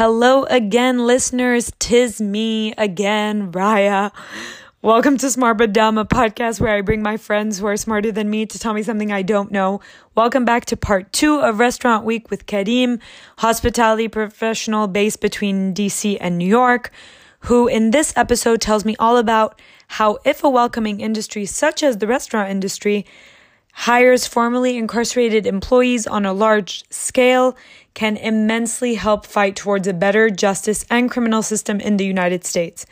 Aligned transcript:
Hello 0.00 0.44
again, 0.44 1.06
listeners. 1.06 1.70
Tis 1.78 2.22
me 2.22 2.72
again, 2.78 3.52
Raya. 3.52 4.10
Welcome 4.80 5.18
to 5.18 5.28
Smart 5.28 5.58
But 5.58 5.74
Dumb, 5.74 5.98
a 5.98 6.06
podcast 6.06 6.58
where 6.58 6.74
I 6.74 6.80
bring 6.80 7.02
my 7.02 7.18
friends 7.18 7.58
who 7.58 7.66
are 7.66 7.76
smarter 7.76 8.10
than 8.10 8.30
me 8.30 8.46
to 8.46 8.58
tell 8.58 8.72
me 8.72 8.82
something 8.82 9.12
I 9.12 9.20
don't 9.20 9.52
know. 9.52 9.82
Welcome 10.14 10.46
back 10.46 10.64
to 10.64 10.76
part 10.78 11.12
two 11.12 11.40
of 11.40 11.58
Restaurant 11.58 12.06
Week 12.06 12.30
with 12.30 12.46
Karim, 12.46 12.98
hospitality 13.36 14.08
professional 14.08 14.88
based 14.88 15.20
between 15.20 15.74
DC 15.74 16.16
and 16.18 16.38
New 16.38 16.48
York, 16.48 16.90
who 17.40 17.68
in 17.68 17.90
this 17.90 18.14
episode 18.16 18.62
tells 18.62 18.86
me 18.86 18.96
all 18.98 19.18
about 19.18 19.60
how 19.88 20.16
if 20.24 20.42
a 20.42 20.48
welcoming 20.48 21.00
industry 21.00 21.44
such 21.44 21.82
as 21.82 21.98
the 21.98 22.06
restaurant 22.06 22.48
industry 22.48 23.04
hires 23.72 24.26
formerly 24.26 24.76
incarcerated 24.76 25.46
employees 25.46 26.06
on 26.06 26.26
a 26.26 26.32
large 26.32 26.84
scale 26.90 27.56
can 27.94 28.16
immensely 28.16 28.94
help 28.94 29.26
fight 29.26 29.56
towards 29.56 29.88
a 29.88 29.94
better 29.94 30.30
justice 30.30 30.84
and 30.90 31.10
criminal 31.10 31.42
system 31.42 31.80
in 31.80 31.96
the 31.96 32.04
United 32.04 32.44
States. 32.44 32.86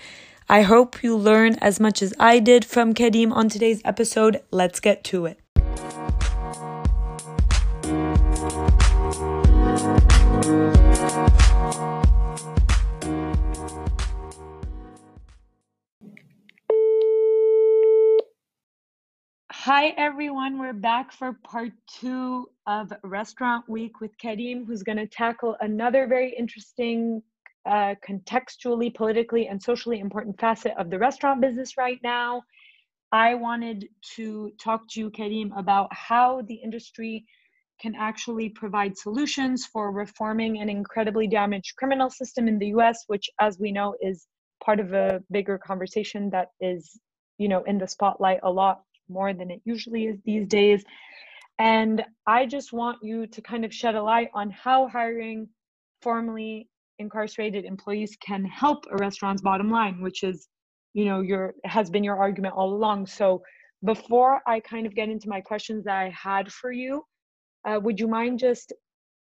I 0.48 0.62
hope 0.62 1.02
you 1.02 1.16
learn 1.16 1.56
as 1.56 1.78
much 1.78 2.00
as 2.00 2.14
I 2.18 2.38
did 2.38 2.64
from 2.64 2.94
Karim 2.94 3.32
on 3.32 3.48
today's 3.48 3.82
episode. 3.84 4.40
Let's 4.50 4.80
get 4.80 5.04
to 5.04 5.26
it. 5.26 5.38
Hi, 19.70 19.88
everyone. 19.98 20.58
We're 20.58 20.72
back 20.72 21.12
for 21.12 21.34
part 21.44 21.72
two 22.00 22.48
of 22.66 22.90
Restaurant 23.04 23.68
Week 23.68 24.00
with 24.00 24.16
Karim, 24.16 24.64
who's 24.64 24.82
going 24.82 24.96
to 24.96 25.06
tackle 25.06 25.56
another 25.60 26.06
very 26.06 26.34
interesting, 26.34 27.22
uh, 27.66 27.94
contextually, 28.02 28.94
politically, 28.94 29.46
and 29.46 29.62
socially 29.62 30.00
important 30.00 30.40
facet 30.40 30.72
of 30.78 30.88
the 30.88 30.98
restaurant 30.98 31.42
business 31.42 31.76
right 31.76 31.98
now. 32.02 32.42
I 33.12 33.34
wanted 33.34 33.90
to 34.16 34.52
talk 34.58 34.88
to 34.92 35.00
you, 35.00 35.10
Karim, 35.10 35.52
about 35.52 35.92
how 35.92 36.40
the 36.48 36.54
industry 36.54 37.26
can 37.78 37.94
actually 37.94 38.48
provide 38.48 38.96
solutions 38.96 39.66
for 39.66 39.92
reforming 39.92 40.62
an 40.62 40.70
incredibly 40.70 41.26
damaged 41.26 41.76
criminal 41.76 42.08
system 42.08 42.48
in 42.48 42.58
the 42.58 42.68
US, 42.68 43.04
which, 43.08 43.28
as 43.38 43.58
we 43.58 43.70
know, 43.70 43.94
is 44.00 44.28
part 44.64 44.80
of 44.80 44.94
a 44.94 45.22
bigger 45.30 45.58
conversation 45.58 46.30
that 46.30 46.52
is 46.58 46.98
you 47.36 47.48
know 47.48 47.62
in 47.64 47.78
the 47.78 47.86
spotlight 47.86 48.40
a 48.42 48.50
lot 48.50 48.82
more 49.08 49.32
than 49.34 49.50
it 49.50 49.60
usually 49.64 50.06
is 50.06 50.18
these 50.24 50.46
days. 50.46 50.84
And 51.58 52.04
I 52.26 52.46
just 52.46 52.72
want 52.72 52.98
you 53.02 53.26
to 53.26 53.42
kind 53.42 53.64
of 53.64 53.74
shed 53.74 53.94
a 53.94 54.02
light 54.02 54.30
on 54.34 54.50
how 54.50 54.88
hiring 54.88 55.48
formerly 56.02 56.68
incarcerated 56.98 57.64
employees 57.64 58.16
can 58.20 58.44
help 58.44 58.84
a 58.90 58.96
restaurant's 58.96 59.42
bottom 59.42 59.70
line, 59.70 60.00
which 60.00 60.22
is, 60.22 60.48
you 60.94 61.04
know, 61.04 61.20
your 61.20 61.54
has 61.64 61.90
been 61.90 62.04
your 62.04 62.16
argument 62.16 62.54
all 62.54 62.72
along. 62.72 63.06
So 63.06 63.42
before 63.84 64.40
I 64.46 64.60
kind 64.60 64.86
of 64.86 64.94
get 64.94 65.08
into 65.08 65.28
my 65.28 65.40
questions 65.40 65.84
that 65.84 65.96
I 65.96 66.10
had 66.10 66.52
for 66.52 66.72
you, 66.72 67.04
uh, 67.64 67.78
would 67.82 67.98
you 67.98 68.08
mind 68.08 68.38
just 68.38 68.72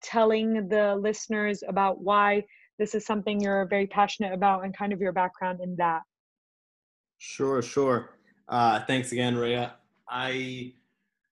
telling 0.02 0.68
the 0.70 0.96
listeners 0.96 1.64
about 1.68 2.02
why 2.02 2.44
this 2.78 2.96
is 2.96 3.06
something 3.06 3.42
you're 3.42 3.68
very 3.68 3.88
passionate 3.88 4.34
about 4.34 4.64
and 4.64 4.76
kind 4.76 4.94
of 4.94 5.02
your 5.02 5.12
background 5.12 5.60
in 5.62 5.76
that? 5.78 6.02
Sure, 7.18 7.62
sure. 7.62 8.19
Uh, 8.50 8.84
thanks 8.86 9.12
again, 9.12 9.38
Rhea. 9.38 9.76
I 10.10 10.74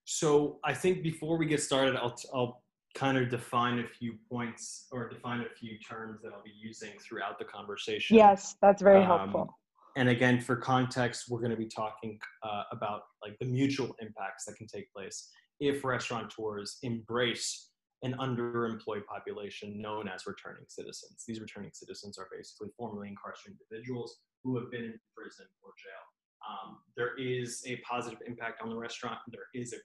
so 0.05 0.59
I 0.63 0.73
think 0.73 1.03
before 1.03 1.37
we 1.37 1.47
get 1.47 1.61
started, 1.61 1.95
I'll 1.95 2.15
I'll 2.33 2.63
kind 2.95 3.17
of 3.17 3.29
define 3.29 3.79
a 3.79 3.87
few 3.87 4.15
points 4.31 4.87
or 4.91 5.09
define 5.09 5.41
a 5.41 5.49
few 5.59 5.77
terms 5.79 6.19
that 6.23 6.31
I'll 6.33 6.43
be 6.43 6.53
using 6.55 6.91
throughout 6.99 7.37
the 7.39 7.45
conversation. 7.45 8.15
Yes, 8.15 8.55
that's 8.61 8.81
very 8.81 9.01
um, 9.01 9.05
helpful. 9.05 9.57
And 9.95 10.09
again, 10.09 10.39
for 10.39 10.55
context, 10.55 11.25
we're 11.27 11.39
going 11.39 11.51
to 11.51 11.57
be 11.57 11.67
talking 11.67 12.19
uh, 12.43 12.63
about 12.71 13.01
like 13.23 13.37
the 13.39 13.45
mutual 13.45 13.95
impacts 13.99 14.45
that 14.45 14.55
can 14.55 14.67
take 14.67 14.91
place 14.93 15.29
if 15.59 15.83
restaurateurs 15.83 16.77
embrace 16.83 17.71
an 18.03 18.15
underemployed 18.19 19.05
population 19.05 19.81
known 19.81 20.07
as 20.07 20.27
returning 20.27 20.65
citizens. 20.67 21.23
These 21.27 21.41
returning 21.41 21.71
citizens 21.73 22.19
are 22.19 22.27
basically 22.31 22.69
formerly 22.77 23.07
incarcerated 23.09 23.57
individuals 23.59 24.19
who 24.43 24.55
have 24.59 24.69
been 24.69 24.83
in 24.83 24.99
prison 25.15 25.47
or 25.63 25.71
jail 25.81 26.03
um, 26.47 26.77
there 26.95 27.17
is 27.17 27.63
a 27.65 27.77
positive 27.77 28.19
impact 28.25 28.61
on 28.61 28.69
the 28.69 28.75
restaurant. 28.75 29.19
There 29.29 29.47
is 29.53 29.73
a 29.73 29.77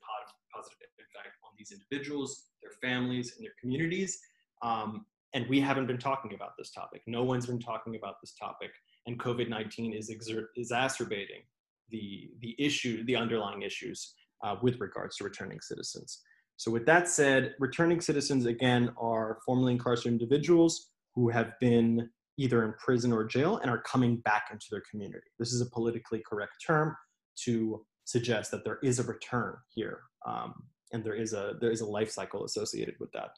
positive 0.55 0.89
impact 0.99 1.37
on 1.45 1.51
these 1.59 1.73
individuals, 1.73 2.45
their 2.63 2.73
families, 2.81 3.35
and 3.37 3.45
their 3.45 3.55
communities. 3.61 4.19
Um, 4.63 5.07
and 5.35 5.49
we 5.49 5.61
haven't 5.61 5.87
been 5.87 5.99
talking 5.99 6.35
about 6.35 6.53
this 6.59 6.71
topic. 6.71 7.03
No 7.07 7.25
one's 7.25 7.47
been 7.47 7.59
talking 7.59 7.97
about 7.97 8.21
this 8.21 8.35
topic. 8.35 8.71
And 9.07 9.19
COVID 9.19 9.49
19 9.49 9.93
is 9.93 10.11
exacerbating 10.11 11.43
the, 11.91 12.31
the 12.41 12.55
issue, 12.59 13.05
the 13.05 13.17
underlying 13.17 13.63
issues 13.63 14.15
uh, 14.43 14.57
with 14.63 14.81
regards 14.81 15.17
to 15.17 15.25
returning 15.25 15.61
citizens. 15.61 16.21
So, 16.57 16.71
with 16.71 16.87
that 16.87 17.09
said, 17.09 17.55
returning 17.59 18.01
citizens, 18.01 18.47
again, 18.47 18.91
are 18.97 19.39
formerly 19.45 19.73
incarcerated 19.73 20.21
individuals 20.21 20.91
who 21.15 21.29
have 21.31 21.59
been 21.61 22.09
either 22.39 22.65
in 22.65 22.73
prison 22.75 23.13
or 23.13 23.25
jail 23.25 23.59
and 23.59 23.71
are 23.71 23.83
coming 23.83 24.17
back 24.19 24.49
into 24.51 24.67
their 24.71 24.83
community. 24.91 25.27
This 25.39 25.53
is 25.53 25.61
a 25.61 25.71
politically 25.71 26.23
correct 26.27 26.55
term 26.67 26.97
to 27.45 27.85
suggest 28.05 28.51
that 28.51 28.65
there 28.65 28.79
is 28.83 28.99
a 28.99 29.05
return 29.05 29.57
here, 29.75 30.01
um, 30.27 30.55
and 30.93 31.05
there 31.05 31.15
is 31.15 31.33
a 31.33 31.55
there 31.61 31.71
is 31.71 31.81
a 31.81 31.87
life 31.87 32.11
cycle 32.11 32.45
associated 32.45 32.95
with 33.01 33.11
that. 33.13 33.31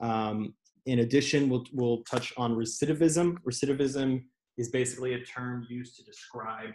Um, 0.00 0.54
in 0.86 1.00
addition, 1.00 1.48
we'll 1.48 1.66
we'll 1.72 2.02
touch 2.04 2.32
on 2.36 2.54
recidivism. 2.54 3.36
Recidivism 3.48 4.24
is 4.56 4.70
basically 4.70 5.14
a 5.14 5.24
term 5.24 5.66
used 5.68 5.96
to 5.96 6.04
describe 6.04 6.74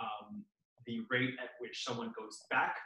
um, 0.00 0.44
the 0.86 1.00
rate 1.10 1.34
at 1.42 1.50
which 1.60 1.84
someone 1.84 2.12
goes 2.18 2.42
back 2.50 2.76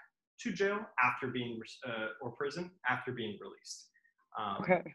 to 0.40 0.52
jail 0.52 0.78
after 1.02 1.28
being 1.28 1.58
uh, 1.86 2.06
or 2.22 2.30
prison 2.32 2.70
after 2.88 3.12
being 3.12 3.38
released. 3.40 3.88
Um, 4.38 4.58
okay. 4.60 4.94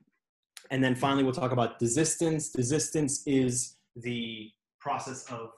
And 0.72 0.84
then 0.84 0.96
finally, 0.96 1.24
we'll 1.24 1.34
talk 1.34 1.52
about 1.52 1.80
desistance. 1.80 2.52
Desistance 2.56 3.22
is 3.26 3.78
the 3.96 4.50
process 4.80 5.26
of 5.32 5.50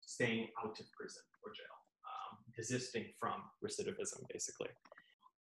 staying 0.00 0.48
out 0.62 0.78
of 0.78 0.86
prison 0.92 1.22
or 1.44 1.52
jail, 1.52 1.66
um, 2.04 2.38
desisting 2.56 3.06
from 3.18 3.42
recidivism, 3.64 4.22
basically. 4.32 4.68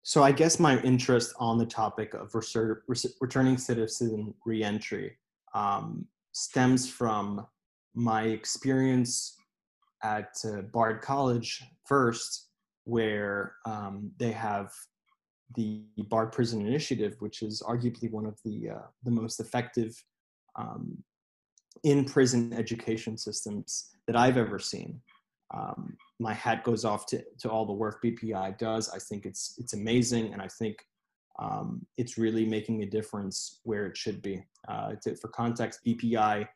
So 0.04 0.24
I 0.24 0.32
guess 0.32 0.60
my 0.60 0.82
interest 0.82 1.34
on 1.40 1.58
the 1.58 1.66
topic 1.66 2.14
of 2.16 2.34
returning 2.34 3.58
citizen 3.58 4.34
reentry 4.46 5.18
um, 5.54 6.08
stems 6.32 6.90
from 6.90 7.46
my 7.94 8.24
experience 8.24 9.36
at 10.04 10.34
uh, 10.46 10.62
Bard 10.74 11.02
College 11.02 11.62
first, 11.86 12.48
where 12.86 13.54
um, 13.66 14.12
they 14.18 14.32
have 14.32 14.72
the 15.56 15.84
Bard 16.10 16.32
Prison 16.32 16.66
Initiative, 16.66 17.16
which 17.20 17.42
is 17.42 17.62
arguably 17.62 18.12
one 18.12 18.26
of 18.26 18.38
the 18.44 18.70
uh, 18.70 18.88
the 19.04 19.12
most 19.12 19.40
effective 19.40 19.96
um, 20.56 21.04
in 21.84 22.06
prison 22.06 22.54
education 22.54 23.18
systems 23.18 23.90
that 24.08 24.16
I've 24.16 24.38
ever 24.38 24.60
seen. 24.60 25.02
Um, 25.54 25.98
my 26.20 26.34
hat 26.34 26.64
goes 26.64 26.86
off 26.86 27.06
to, 27.08 27.24
to 27.40 27.50
all 27.50 27.66
the 27.66 27.74
work 27.74 28.02
BPI 28.04 28.58
does. 28.58 28.90
I 28.90 29.00
think 29.00 29.26
it's 29.26 29.56
it's 29.58 29.74
amazing, 29.74 30.34
and 30.34 30.42
I 30.42 30.48
think 30.48 30.78
um, 31.40 31.86
it's 31.98 32.18
really 32.18 32.46
making 32.46 32.84
a 32.84 32.86
difference 32.86 33.60
where 33.64 33.86
it 33.86 33.98
should 33.98 34.22
be. 34.22 34.44
Uh, 34.68 34.94
to, 35.04 35.16
for 35.16 35.30
context, 35.30 35.80
BPI 35.86 36.48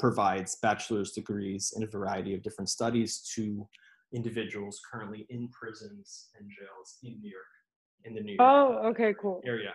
provides 0.00 0.56
bachelor's 0.56 1.12
degrees 1.12 1.74
in 1.76 1.84
a 1.84 1.86
variety 1.86 2.34
of 2.34 2.42
different 2.42 2.68
studies 2.68 3.20
to 3.34 3.66
individuals 4.12 4.80
currently 4.90 5.26
in 5.30 5.48
prisons 5.48 6.28
and 6.38 6.50
jails 6.50 6.98
in 7.02 7.20
New 7.20 7.30
York 7.30 7.46
in 8.04 8.14
the 8.14 8.20
New 8.20 8.34
York 8.34 8.40
oh, 8.40 8.88
okay, 8.88 9.14
cool. 9.20 9.40
area. 9.46 9.74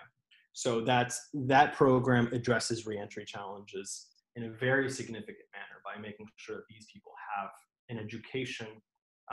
So 0.53 0.81
that's 0.81 1.29
that 1.33 1.75
program 1.75 2.29
addresses 2.33 2.87
reentry 2.87 3.25
challenges 3.25 4.07
in 4.35 4.45
a 4.45 4.49
very 4.49 4.89
significant 4.89 5.47
manner 5.53 5.81
by 5.85 6.01
making 6.01 6.27
sure 6.35 6.57
that 6.57 6.67
these 6.69 6.87
people 6.91 7.11
have 7.35 7.49
an 7.89 8.03
education 8.03 8.67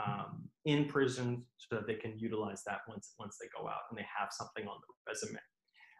um, 0.03 0.49
in 0.65 0.85
prison 0.85 1.43
so 1.57 1.75
that 1.75 1.87
they 1.87 1.95
can 1.95 2.17
utilize 2.19 2.63
that 2.65 2.81
once 2.87 3.13
once 3.17 3.37
they 3.39 3.47
go 3.57 3.67
out 3.67 3.89
and 3.89 3.97
they 3.97 4.05
have 4.05 4.29
something 4.31 4.67
on 4.67 4.77
the 4.81 5.11
resume. 5.11 5.39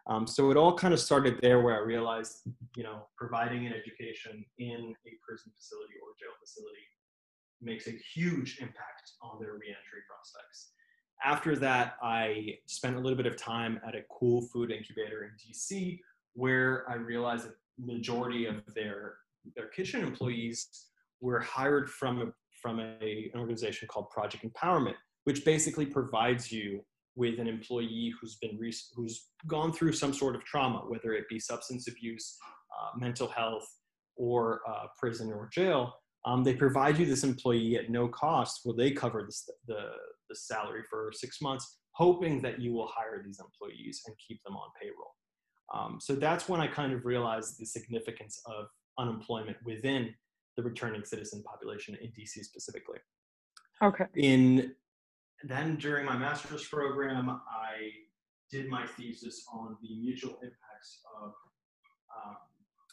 Um, 0.08 0.26
so 0.26 0.50
it 0.52 0.56
all 0.56 0.76
kind 0.76 0.94
of 0.94 1.00
started 1.00 1.40
there 1.42 1.60
where 1.60 1.74
I 1.74 1.80
realized, 1.80 2.46
you 2.76 2.84
know, 2.84 3.08
providing 3.18 3.66
an 3.66 3.72
education 3.72 4.44
in 4.58 4.94
a 4.94 5.12
prison 5.26 5.50
facility 5.58 5.98
or 5.98 6.14
jail 6.14 6.30
facility 6.38 6.86
makes 7.60 7.88
a 7.88 7.98
huge 8.14 8.58
impact 8.60 9.10
on 9.22 9.40
their 9.40 9.58
reentry 9.58 10.06
prospects 10.06 10.70
after 11.24 11.56
that, 11.56 11.96
I 12.02 12.58
spent 12.66 12.96
a 12.96 13.00
little 13.00 13.16
bit 13.16 13.26
of 13.26 13.36
time 13.36 13.80
at 13.86 13.94
a 13.94 14.02
cool 14.10 14.42
food 14.42 14.70
incubator 14.70 15.24
in 15.24 15.30
DC 15.38 16.00
where 16.34 16.88
I 16.88 16.94
realized 16.94 17.46
that 17.46 17.54
majority 17.78 18.46
of 18.46 18.62
their 18.74 19.16
their 19.54 19.68
kitchen 19.68 20.02
employees 20.02 20.68
were 21.20 21.40
hired 21.40 21.88
from 21.90 22.32
from 22.60 22.80
a, 22.80 23.30
an 23.32 23.40
organization 23.40 23.86
called 23.88 24.10
Project 24.10 24.44
Empowerment, 24.44 24.96
which 25.24 25.44
basically 25.44 25.86
provides 25.86 26.50
you 26.50 26.80
with 27.14 27.38
an 27.38 27.46
employee 27.46 28.12
who's 28.20 28.36
been 28.36 28.58
who's 28.94 29.28
gone 29.46 29.72
through 29.72 29.92
some 29.92 30.12
sort 30.12 30.34
of 30.34 30.44
trauma, 30.44 30.80
whether 30.86 31.12
it 31.12 31.28
be 31.28 31.40
substance 31.40 31.88
abuse, 31.88 32.36
uh, 32.78 32.98
mental 32.98 33.28
health, 33.28 33.66
or 34.16 34.60
uh, 34.68 34.86
prison 34.98 35.32
or 35.32 35.48
jail, 35.52 35.94
um, 36.24 36.42
they 36.42 36.54
provide 36.54 36.98
you 36.98 37.06
this 37.06 37.24
employee 37.24 37.76
at 37.76 37.90
no 37.90 38.08
cost. 38.08 38.60
Where 38.64 38.76
they 38.76 38.90
cover 38.90 39.28
the, 39.66 39.90
the 40.28 40.36
salary 40.36 40.82
for 40.88 41.12
six 41.14 41.40
months, 41.40 41.78
hoping 41.92 42.40
that 42.42 42.60
you 42.60 42.72
will 42.72 42.88
hire 42.88 43.22
these 43.24 43.40
employees 43.40 44.02
and 44.06 44.16
keep 44.26 44.42
them 44.44 44.56
on 44.56 44.68
payroll. 44.80 45.14
Um, 45.74 45.98
so 46.00 46.14
that's 46.14 46.48
when 46.48 46.60
I 46.60 46.66
kind 46.66 46.92
of 46.92 47.04
realized 47.04 47.58
the 47.58 47.66
significance 47.66 48.40
of 48.46 48.66
unemployment 48.98 49.56
within 49.64 50.14
the 50.56 50.62
returning 50.62 51.04
citizen 51.04 51.42
population 51.42 51.96
in 52.00 52.08
DC 52.08 52.44
specifically. 52.44 52.98
Okay. 53.82 54.06
In 54.14 54.74
then 55.42 55.76
during 55.76 56.06
my 56.06 56.16
master's 56.16 56.66
program, 56.66 57.28
I 57.28 57.90
did 58.50 58.68
my 58.68 58.86
thesis 58.86 59.44
on 59.52 59.76
the 59.82 60.00
mutual 60.00 60.38
impacts 60.42 61.00
of 61.20 61.34
um, 62.16 62.36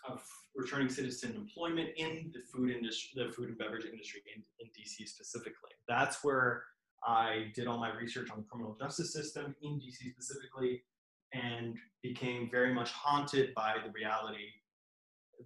of 0.09 0.21
returning 0.55 0.89
citizen 0.89 1.33
employment 1.35 1.89
in 1.95 2.31
the 2.33 2.41
food 2.53 2.69
industry, 2.69 3.23
the 3.23 3.31
food 3.31 3.49
and 3.49 3.57
beverage 3.57 3.85
industry 3.85 4.21
in, 4.35 4.43
in 4.59 4.67
DC 4.67 5.07
specifically. 5.07 5.71
That's 5.87 6.23
where 6.23 6.63
I 7.05 7.51
did 7.55 7.67
all 7.67 7.77
my 7.77 7.93
research 7.93 8.29
on 8.31 8.37
the 8.37 8.43
criminal 8.43 8.77
justice 8.79 9.13
system 9.13 9.55
in 9.61 9.79
DC 9.79 10.11
specifically, 10.11 10.83
and 11.33 11.75
became 12.01 12.49
very 12.51 12.73
much 12.73 12.91
haunted 12.91 13.53
by 13.55 13.75
the 13.83 13.91
reality, 13.91 14.45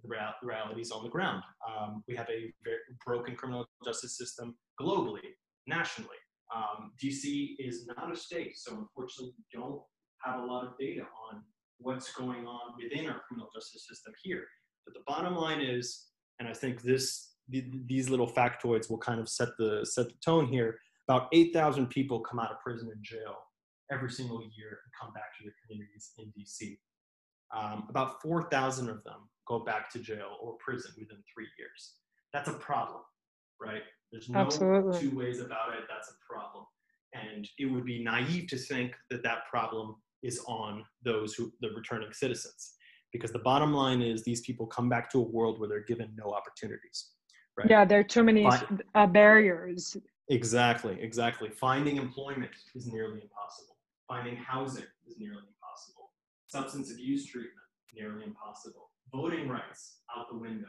the, 0.02 0.08
real, 0.08 0.20
the 0.40 0.46
realities 0.46 0.90
on 0.90 1.02
the 1.02 1.08
ground. 1.08 1.42
Um, 1.66 2.04
we 2.06 2.14
have 2.14 2.28
a 2.28 2.52
very 2.62 2.78
broken 3.04 3.34
criminal 3.34 3.66
justice 3.84 4.16
system 4.16 4.56
globally, 4.80 5.34
nationally. 5.66 6.16
Um, 6.54 6.92
DC 7.02 7.56
is 7.58 7.86
not 7.86 8.12
a 8.12 8.16
state, 8.16 8.56
so 8.56 8.72
unfortunately, 8.72 9.34
we 9.36 9.60
don't 9.60 9.80
have 10.24 10.40
a 10.40 10.44
lot 10.44 10.64
of 10.64 10.78
data 10.78 11.02
on 11.02 11.42
what's 11.78 12.12
going 12.12 12.46
on 12.46 12.74
within 12.82 13.06
our 13.06 13.20
criminal 13.26 13.48
justice 13.54 13.86
system 13.88 14.12
here. 14.22 14.44
But 14.84 14.94
the 14.94 15.00
bottom 15.06 15.36
line 15.36 15.60
is, 15.60 16.06
and 16.38 16.48
I 16.48 16.54
think 16.54 16.82
this 16.82 17.34
these 17.50 18.10
little 18.10 18.30
factoids 18.30 18.90
will 18.90 18.98
kind 18.98 19.20
of 19.20 19.28
set 19.28 19.48
the 19.58 19.84
set 19.84 20.06
the 20.08 20.14
tone 20.24 20.46
here. 20.46 20.78
About 21.08 21.28
8,000 21.32 21.88
people 21.88 22.20
come 22.20 22.38
out 22.38 22.50
of 22.50 22.60
prison 22.60 22.90
and 22.92 23.02
jail 23.02 23.36
every 23.90 24.10
single 24.10 24.40
year 24.40 24.68
and 24.68 24.92
come 25.00 25.12
back 25.14 25.36
to 25.38 25.44
their 25.44 25.54
communities 25.66 26.12
in 26.18 26.32
DC. 26.38 26.78
Um, 27.56 27.86
about 27.88 28.20
4,000 28.20 28.90
of 28.90 29.02
them 29.04 29.28
go 29.46 29.60
back 29.60 29.90
to 29.92 29.98
jail 30.00 30.36
or 30.42 30.56
prison 30.58 30.92
within 30.98 31.16
three 31.32 31.46
years. 31.58 31.94
That's 32.34 32.48
a 32.48 32.52
problem, 32.52 33.00
right? 33.58 33.82
There's 34.12 34.28
no 34.28 34.40
Absolutely. 34.40 35.00
two 35.00 35.16
ways 35.16 35.40
about 35.40 35.72
it. 35.72 35.84
That's 35.88 36.10
a 36.10 36.32
problem. 36.32 36.64
And 37.14 37.48
it 37.58 37.66
would 37.66 37.86
be 37.86 38.04
naive 38.04 38.48
to 38.48 38.58
think 38.58 38.92
that 39.08 39.22
that 39.22 39.46
problem 39.50 39.96
is 40.22 40.42
on 40.46 40.84
those 41.04 41.34
who 41.34 41.52
the 41.60 41.70
returning 41.70 42.12
citizens 42.12 42.74
because 43.12 43.32
the 43.32 43.38
bottom 43.38 43.72
line 43.72 44.02
is 44.02 44.24
these 44.24 44.40
people 44.42 44.66
come 44.66 44.88
back 44.88 45.10
to 45.10 45.18
a 45.18 45.22
world 45.22 45.58
where 45.58 45.68
they're 45.68 45.84
given 45.84 46.10
no 46.16 46.32
opportunities 46.32 47.10
right 47.56 47.68
yeah 47.70 47.84
there 47.84 48.00
are 48.00 48.04
too 48.04 48.24
many 48.24 48.44
uh, 48.96 49.06
barriers 49.06 49.96
exactly 50.30 50.96
exactly 51.00 51.48
finding 51.48 51.96
employment 51.96 52.50
is 52.74 52.86
nearly 52.86 53.20
impossible 53.20 53.76
finding 54.06 54.36
housing 54.36 54.84
is 55.06 55.18
nearly 55.18 55.42
impossible 55.48 56.10
substance 56.46 56.92
abuse 56.92 57.26
treatment 57.26 57.54
nearly 57.94 58.24
impossible 58.24 58.90
voting 59.12 59.48
rights 59.48 59.98
out 60.16 60.26
the 60.30 60.38
window 60.38 60.68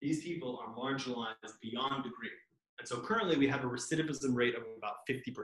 these 0.00 0.22
people 0.22 0.60
are 0.62 0.74
marginalized 0.74 1.58
beyond 1.62 2.04
degree 2.04 2.30
and 2.78 2.86
so 2.86 2.98
currently 3.00 3.36
we 3.36 3.48
have 3.48 3.64
a 3.64 3.66
recidivism 3.66 4.34
rate 4.34 4.54
of 4.54 4.62
about 4.76 4.96
50% 5.08 5.34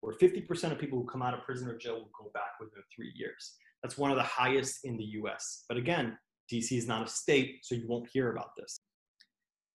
where 0.00 0.14
50% 0.14 0.72
of 0.72 0.78
people 0.78 0.98
who 0.98 1.06
come 1.06 1.22
out 1.22 1.34
of 1.34 1.42
prison 1.42 1.68
or 1.68 1.76
jail 1.76 1.94
will 1.94 2.10
go 2.18 2.30
back 2.34 2.60
within 2.60 2.82
three 2.94 3.12
years. 3.14 3.56
That's 3.82 3.98
one 3.98 4.10
of 4.10 4.16
the 4.16 4.22
highest 4.22 4.84
in 4.84 4.96
the 4.96 5.04
US. 5.04 5.64
But 5.68 5.76
again, 5.76 6.16
DC 6.52 6.76
is 6.76 6.86
not 6.86 7.06
a 7.06 7.10
state, 7.10 7.60
so 7.62 7.74
you 7.74 7.86
won't 7.88 8.08
hear 8.12 8.32
about 8.32 8.50
this. 8.56 8.78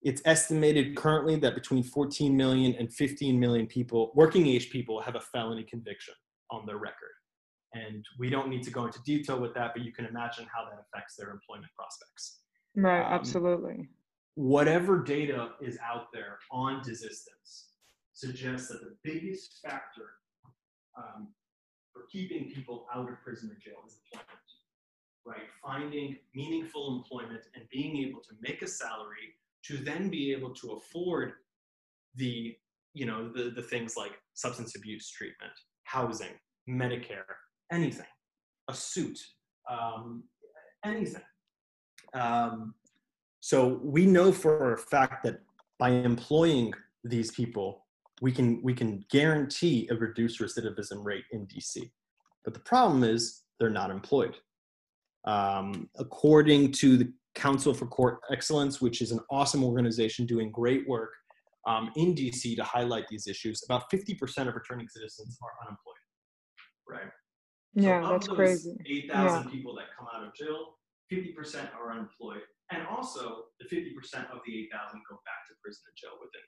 It's 0.04 0.20
estimated 0.26 0.96
currently 0.96 1.36
that 1.36 1.54
between 1.54 1.82
14 1.82 2.36
million 2.36 2.74
and 2.74 2.92
15 2.92 3.40
million 3.40 3.66
people, 3.66 4.12
working 4.14 4.46
age 4.46 4.68
people, 4.70 5.00
have 5.00 5.14
a 5.14 5.20
felony 5.20 5.64
conviction 5.64 6.12
on 6.50 6.66
their 6.66 6.76
record. 6.76 7.14
And 7.72 8.04
we 8.18 8.28
don't 8.28 8.48
need 8.48 8.62
to 8.64 8.70
go 8.70 8.84
into 8.84 9.00
detail 9.02 9.40
with 9.40 9.54
that, 9.54 9.72
but 9.74 9.82
you 9.82 9.92
can 9.92 10.04
imagine 10.04 10.46
how 10.54 10.64
that 10.66 10.78
affects 10.78 11.16
their 11.16 11.30
employment 11.30 11.72
prospects. 11.74 12.40
Right, 12.76 13.00
um, 13.00 13.12
absolutely. 13.14 13.88
Whatever 14.34 15.02
data 15.02 15.52
is 15.62 15.78
out 15.82 16.12
there 16.12 16.38
on 16.52 16.82
desistance, 16.82 17.64
suggests 18.12 18.68
that 18.68 18.80
the 18.80 18.94
biggest 19.02 19.58
factor 19.64 20.10
um, 20.96 21.28
for 21.92 22.02
keeping 22.12 22.50
people 22.50 22.86
out 22.94 23.10
of 23.10 23.20
prison 23.24 23.50
or 23.50 23.58
jail 23.58 23.82
is 23.86 23.98
employment, 24.12 24.38
right? 25.26 25.48
Finding 25.64 26.16
meaningful 26.34 26.96
employment 26.96 27.42
and 27.54 27.64
being 27.72 27.96
able 28.06 28.20
to 28.20 28.34
make 28.40 28.62
a 28.62 28.68
salary 28.68 29.34
to 29.66 29.78
then 29.78 30.10
be 30.10 30.32
able 30.32 30.54
to 30.54 30.72
afford 30.72 31.32
the, 32.16 32.54
you 32.92 33.06
know, 33.06 33.30
the, 33.32 33.50
the 33.50 33.62
things 33.62 33.96
like 33.96 34.12
substance 34.34 34.76
abuse 34.76 35.10
treatment, 35.10 35.52
housing, 35.84 36.38
Medicare, 36.68 37.24
anything, 37.72 38.06
a 38.68 38.74
suit, 38.74 39.18
um, 39.70 40.24
anything. 40.84 41.22
Um, 42.14 42.74
so 43.40 43.80
we 43.82 44.06
know 44.06 44.32
for 44.32 44.74
a 44.74 44.78
fact 44.78 45.24
that 45.24 45.40
by 45.78 45.90
employing 45.90 46.72
these 47.02 47.30
people, 47.32 47.84
we 48.22 48.32
can 48.32 48.62
we 48.62 48.72
can 48.72 49.04
guarantee 49.10 49.88
a 49.90 49.94
reduced 49.94 50.40
recidivism 50.40 51.04
rate 51.04 51.24
in 51.32 51.46
DC. 51.46 51.90
But 52.44 52.54
the 52.54 52.60
problem 52.60 53.04
is 53.04 53.42
they're 53.58 53.70
not 53.70 53.90
employed. 53.90 54.36
Um, 55.24 55.88
according 55.96 56.72
to 56.72 56.96
the 56.96 57.12
Council 57.34 57.74
for 57.74 57.86
Court 57.86 58.18
Excellence, 58.30 58.80
which 58.80 59.02
is 59.02 59.10
an 59.12 59.20
awesome 59.30 59.64
organization 59.64 60.26
doing 60.26 60.50
great 60.50 60.88
work 60.88 61.10
um, 61.66 61.90
in 61.96 62.14
DC 62.14 62.56
to 62.56 62.64
highlight 62.64 63.08
these 63.08 63.26
issues, 63.26 63.62
about 63.64 63.90
50% 63.90 64.48
of 64.48 64.54
returning 64.54 64.88
citizens 64.88 65.38
are 65.42 65.66
unemployed. 65.66 65.94
Right. 66.88 67.12
Yeah, 67.74 68.02
so 68.02 68.12
that's 68.12 68.28
crazy. 68.28 68.76
8,000 68.86 69.44
yeah. 69.44 69.50
people 69.50 69.74
that 69.76 69.86
come 69.98 70.06
out 70.14 70.24
of 70.24 70.34
jail, 70.34 70.74
50% 71.12 71.74
are 71.74 71.92
unemployed, 71.92 72.42
and 72.70 72.86
also 72.86 73.44
the 73.58 73.66
50% 73.66 73.90
of 74.30 74.40
the 74.46 74.58
8,000 74.66 75.00
go 75.08 75.16
back 75.24 75.46
to 75.48 75.54
prison 75.62 75.82
and 75.88 75.96
jail 75.96 76.12
within 76.20 76.42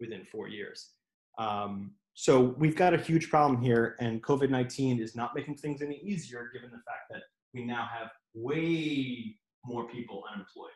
within 0.00 0.26
four 0.32 0.48
years. 0.48 0.94
Um, 1.38 1.92
so 2.14 2.54
we've 2.58 2.74
got 2.74 2.92
a 2.92 2.98
huge 2.98 3.30
problem 3.30 3.62
here, 3.62 3.96
and 4.00 4.22
COVID 4.22 4.50
19 4.50 5.00
is 5.00 5.14
not 5.14 5.34
making 5.34 5.56
things 5.56 5.80
any 5.80 5.98
easier 5.98 6.50
given 6.52 6.70
the 6.70 6.78
fact 6.78 7.06
that 7.10 7.22
we 7.54 7.64
now 7.64 7.88
have 7.92 8.10
way 8.34 9.36
more 9.64 9.88
people 9.88 10.22
unemployed. 10.32 10.70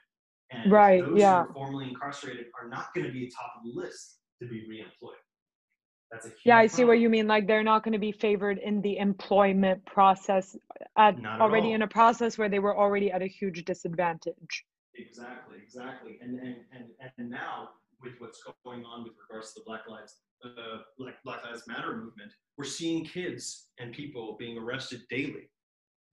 And 0.53 0.71
right, 0.71 1.05
those 1.05 1.19
yeah. 1.19 1.43
who 1.43 1.51
are 1.51 1.55
formerly 1.55 1.89
incarcerated 1.89 2.47
are 2.61 2.69
not 2.69 2.95
going 2.95 3.07
to 3.07 3.13
be 3.13 3.29
top 3.29 3.53
of 3.59 3.65
the 3.65 3.81
list 3.81 4.19
to 4.41 4.49
be 4.49 4.63
reemployed. 4.71 5.17
That's 6.11 6.27
a 6.27 6.31
yeah, 6.45 6.57
I 6.59 6.69
see 6.69 6.85
what 6.85 7.01
you 7.01 7.09
mean. 7.09 7.27
Like 7.27 7.49
they're 7.49 7.65
not 7.65 7.83
going 7.83 7.93
to 7.93 7.99
be 7.99 8.13
favored 8.13 8.59
in 8.59 8.81
the 8.81 8.99
employment 8.99 9.85
process 9.87 10.57
at, 10.97 11.17
at 11.19 11.41
already 11.41 11.69
all. 11.69 11.75
in 11.75 11.83
a 11.83 11.89
process 11.89 12.39
where 12.39 12.49
they 12.49 12.61
were 12.61 12.77
already 12.77 13.11
at 13.11 13.23
a 13.23 13.27
huge 13.27 13.65
disadvantage. 13.65 14.65
Exactly, 14.95 15.59
exactly. 15.63 16.19
And 16.23 16.39
and 16.39 16.57
and, 16.73 17.11
and 17.19 17.31
now 17.31 17.71
with 18.03 18.15
what's 18.19 18.43
going 18.65 18.85
on 18.85 19.03
with 19.03 19.15
regards 19.29 19.53
to 19.55 19.61
the 19.61 19.65
Black 19.67 19.89
Lives 19.89 20.21
uh, 20.45 20.79
Black 21.25 21.45
Lives 21.45 21.65
Matter 21.67 21.97
movement, 21.97 22.33
we're 22.57 22.65
seeing 22.65 23.05
kids 23.05 23.69
and 23.79 23.93
people 23.93 24.37
being 24.39 24.59
arrested 24.59 25.01
daily, 25.11 25.51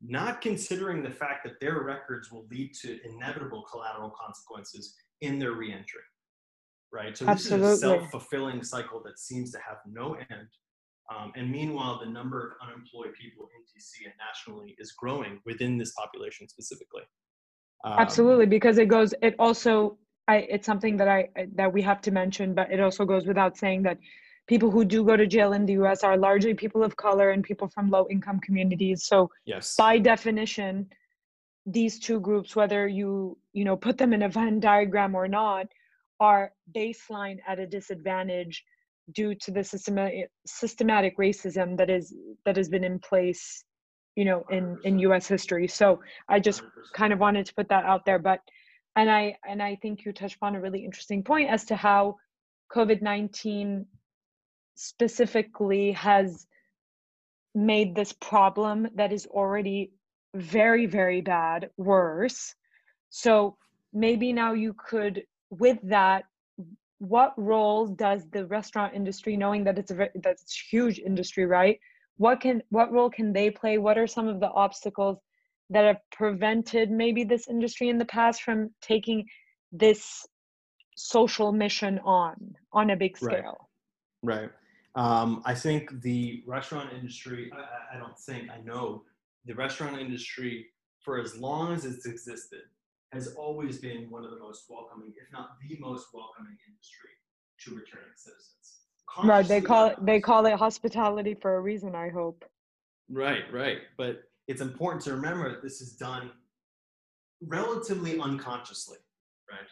not 0.05 0.41
considering 0.41 1.01
the 1.01 1.09
fact 1.09 1.45
that 1.45 1.59
their 1.61 1.81
records 1.81 2.31
will 2.31 2.45
lead 2.51 2.73
to 2.81 2.99
inevitable 3.07 3.63
collateral 3.71 4.11
consequences 4.11 4.95
in 5.21 5.39
their 5.39 5.53
reentry. 5.53 6.01
Right. 6.91 7.17
So 7.17 7.25
this 7.25 7.45
is 7.47 7.51
a 7.53 7.77
self-fulfilling 7.77 8.63
cycle 8.63 9.01
that 9.05 9.17
seems 9.17 9.51
to 9.53 9.57
have 9.57 9.77
no 9.87 10.13
end. 10.13 10.47
Um, 11.13 11.31
and 11.35 11.49
meanwhile, 11.49 11.99
the 11.99 12.09
number 12.09 12.55
of 12.61 12.67
unemployed 12.67 13.13
people 13.19 13.49
in 13.55 13.61
DC 13.63 14.05
and 14.05 14.13
nationally 14.19 14.75
is 14.77 14.91
growing 14.91 15.39
within 15.45 15.77
this 15.77 15.93
population 15.93 16.47
specifically. 16.47 17.01
Um, 17.83 17.93
Absolutely, 17.97 18.45
because 18.45 18.77
it 18.77 18.87
goes. 18.87 19.13
It 19.21 19.35
also 19.39 19.97
I, 20.27 20.37
it's 20.49 20.65
something 20.65 20.95
that 20.97 21.07
I 21.07 21.29
that 21.55 21.71
we 21.71 21.81
have 21.81 21.99
to 22.01 22.11
mention, 22.11 22.53
but 22.53 22.71
it 22.71 22.79
also 22.79 23.05
goes 23.05 23.25
without 23.25 23.57
saying 23.57 23.83
that 23.83 23.97
people 24.47 24.69
who 24.69 24.83
do 24.83 25.03
go 25.03 25.15
to 25.15 25.25
jail 25.27 25.53
in 25.53 25.65
the 25.65 25.73
U.S. 25.73 26.03
are 26.03 26.17
largely 26.17 26.53
people 26.53 26.83
of 26.83 26.95
color 26.95 27.31
and 27.31 27.43
people 27.43 27.67
from 27.67 27.89
low-income 27.89 28.39
communities. 28.41 29.05
So, 29.05 29.29
yes, 29.45 29.75
by 29.75 29.99
definition, 29.99 30.89
these 31.65 31.99
two 31.99 32.19
groups, 32.19 32.55
whether 32.55 32.87
you 32.87 33.37
you 33.53 33.65
know 33.65 33.77
put 33.77 33.97
them 33.97 34.13
in 34.13 34.23
a 34.23 34.29
Venn 34.29 34.59
diagram 34.59 35.15
or 35.15 35.27
not, 35.27 35.67
are 36.19 36.51
baseline 36.75 37.37
at 37.47 37.59
a 37.59 37.67
disadvantage 37.67 38.63
due 39.13 39.35
to 39.35 39.51
the 39.51 39.63
systematic 39.63 40.29
systematic 40.45 41.17
racism 41.17 41.77
that 41.77 41.89
is 41.89 42.13
that 42.45 42.57
has 42.57 42.69
been 42.69 42.83
in 42.83 42.99
place, 42.99 43.63
you 44.15 44.25
know, 44.25 44.43
in 44.49 44.77
in 44.83 44.99
U.S. 44.99 45.27
history. 45.27 45.67
So, 45.67 46.01
I 46.27 46.39
just 46.39 46.61
100%. 46.61 46.67
kind 46.93 47.13
of 47.13 47.19
wanted 47.19 47.45
to 47.45 47.53
put 47.53 47.69
that 47.69 47.85
out 47.85 48.05
there, 48.05 48.19
but 48.19 48.39
and 48.95 49.09
i 49.09 49.35
and 49.47 49.61
i 49.61 49.75
think 49.81 50.05
you 50.05 50.11
touched 50.11 50.35
upon 50.35 50.55
a 50.55 50.61
really 50.61 50.83
interesting 50.83 51.23
point 51.23 51.49
as 51.49 51.65
to 51.65 51.75
how 51.75 52.15
covid-19 52.71 53.85
specifically 54.75 55.91
has 55.91 56.47
made 57.55 57.95
this 57.95 58.13
problem 58.13 58.87
that 58.95 59.13
is 59.13 59.25
already 59.27 59.91
very 60.35 60.85
very 60.85 61.21
bad 61.21 61.69
worse. 61.77 62.55
So 63.09 63.57
maybe 63.93 64.33
now 64.33 64.53
you 64.53 64.73
could 64.73 65.23
with 65.49 65.77
that 65.83 66.23
what 66.97 67.33
role 67.37 67.87
does 67.87 68.25
the 68.31 68.45
restaurant 68.45 68.95
industry 68.95 69.37
knowing 69.37 69.63
that 69.65 69.77
it's 69.77 69.91
a 69.91 70.09
that's 70.15 70.43
a 70.43 70.75
huge 70.75 70.99
industry 70.99 71.45
right? 71.45 71.79
What 72.17 72.41
can 72.41 72.63
what 72.69 72.91
role 72.91 73.09
can 73.09 73.33
they 73.33 73.51
play? 73.51 73.77
What 73.77 73.97
are 73.97 74.07
some 74.07 74.27
of 74.27 74.39
the 74.39 74.49
obstacles 74.49 75.17
that 75.69 75.85
have 75.85 75.97
prevented 76.11 76.89
maybe 76.89 77.23
this 77.23 77.47
industry 77.47 77.89
in 77.89 77.97
the 77.97 78.05
past 78.05 78.41
from 78.41 78.69
taking 78.81 79.25
this 79.71 80.25
social 80.95 81.51
mission 81.51 81.99
on 82.03 82.55
on 82.71 82.89
a 82.89 82.95
big 82.95 83.17
scale? 83.17 83.69
Right, 84.23 84.41
right. 84.41 84.49
Um, 84.95 85.41
i 85.45 85.55
think 85.55 86.01
the 86.01 86.43
restaurant 86.45 86.93
industry 86.93 87.51
I, 87.53 87.95
I 87.95 87.99
don't 87.99 88.17
think 88.17 88.49
i 88.51 88.59
know 88.61 89.03
the 89.45 89.55
restaurant 89.55 89.99
industry 89.99 90.67
for 90.99 91.19
as 91.19 91.35
long 91.35 91.73
as 91.73 91.85
it's 91.85 92.05
existed 92.05 92.61
has 93.11 93.33
always 93.35 93.79
been 93.79 94.09
one 94.09 94.23
of 94.23 94.31
the 94.31 94.39
most 94.39 94.65
welcoming 94.69 95.13
if 95.17 95.31
not 95.31 95.57
the 95.67 95.77
most 95.79 96.07
welcoming 96.13 96.57
industry 96.67 97.09
to 97.59 97.71
returning 97.71 98.15
citizens. 98.15 98.81
Right 99.23 99.47
they 99.47 99.61
call 99.61 99.87
it 99.87 100.05
they 100.05 100.19
call 100.19 100.45
it 100.45 100.53
hospitality 100.53 101.35
for 101.35 101.55
a 101.55 101.61
reason 101.61 101.95
i 101.95 102.09
hope. 102.09 102.43
Right 103.09 103.43
right 103.51 103.79
but 103.97 104.23
it's 104.47 104.61
important 104.61 105.03
to 105.03 105.13
remember 105.13 105.49
that 105.49 105.61
this 105.61 105.81
is 105.81 105.93
done 105.93 106.31
relatively 107.41 108.19
unconsciously 108.19 108.97
right? 109.53 109.69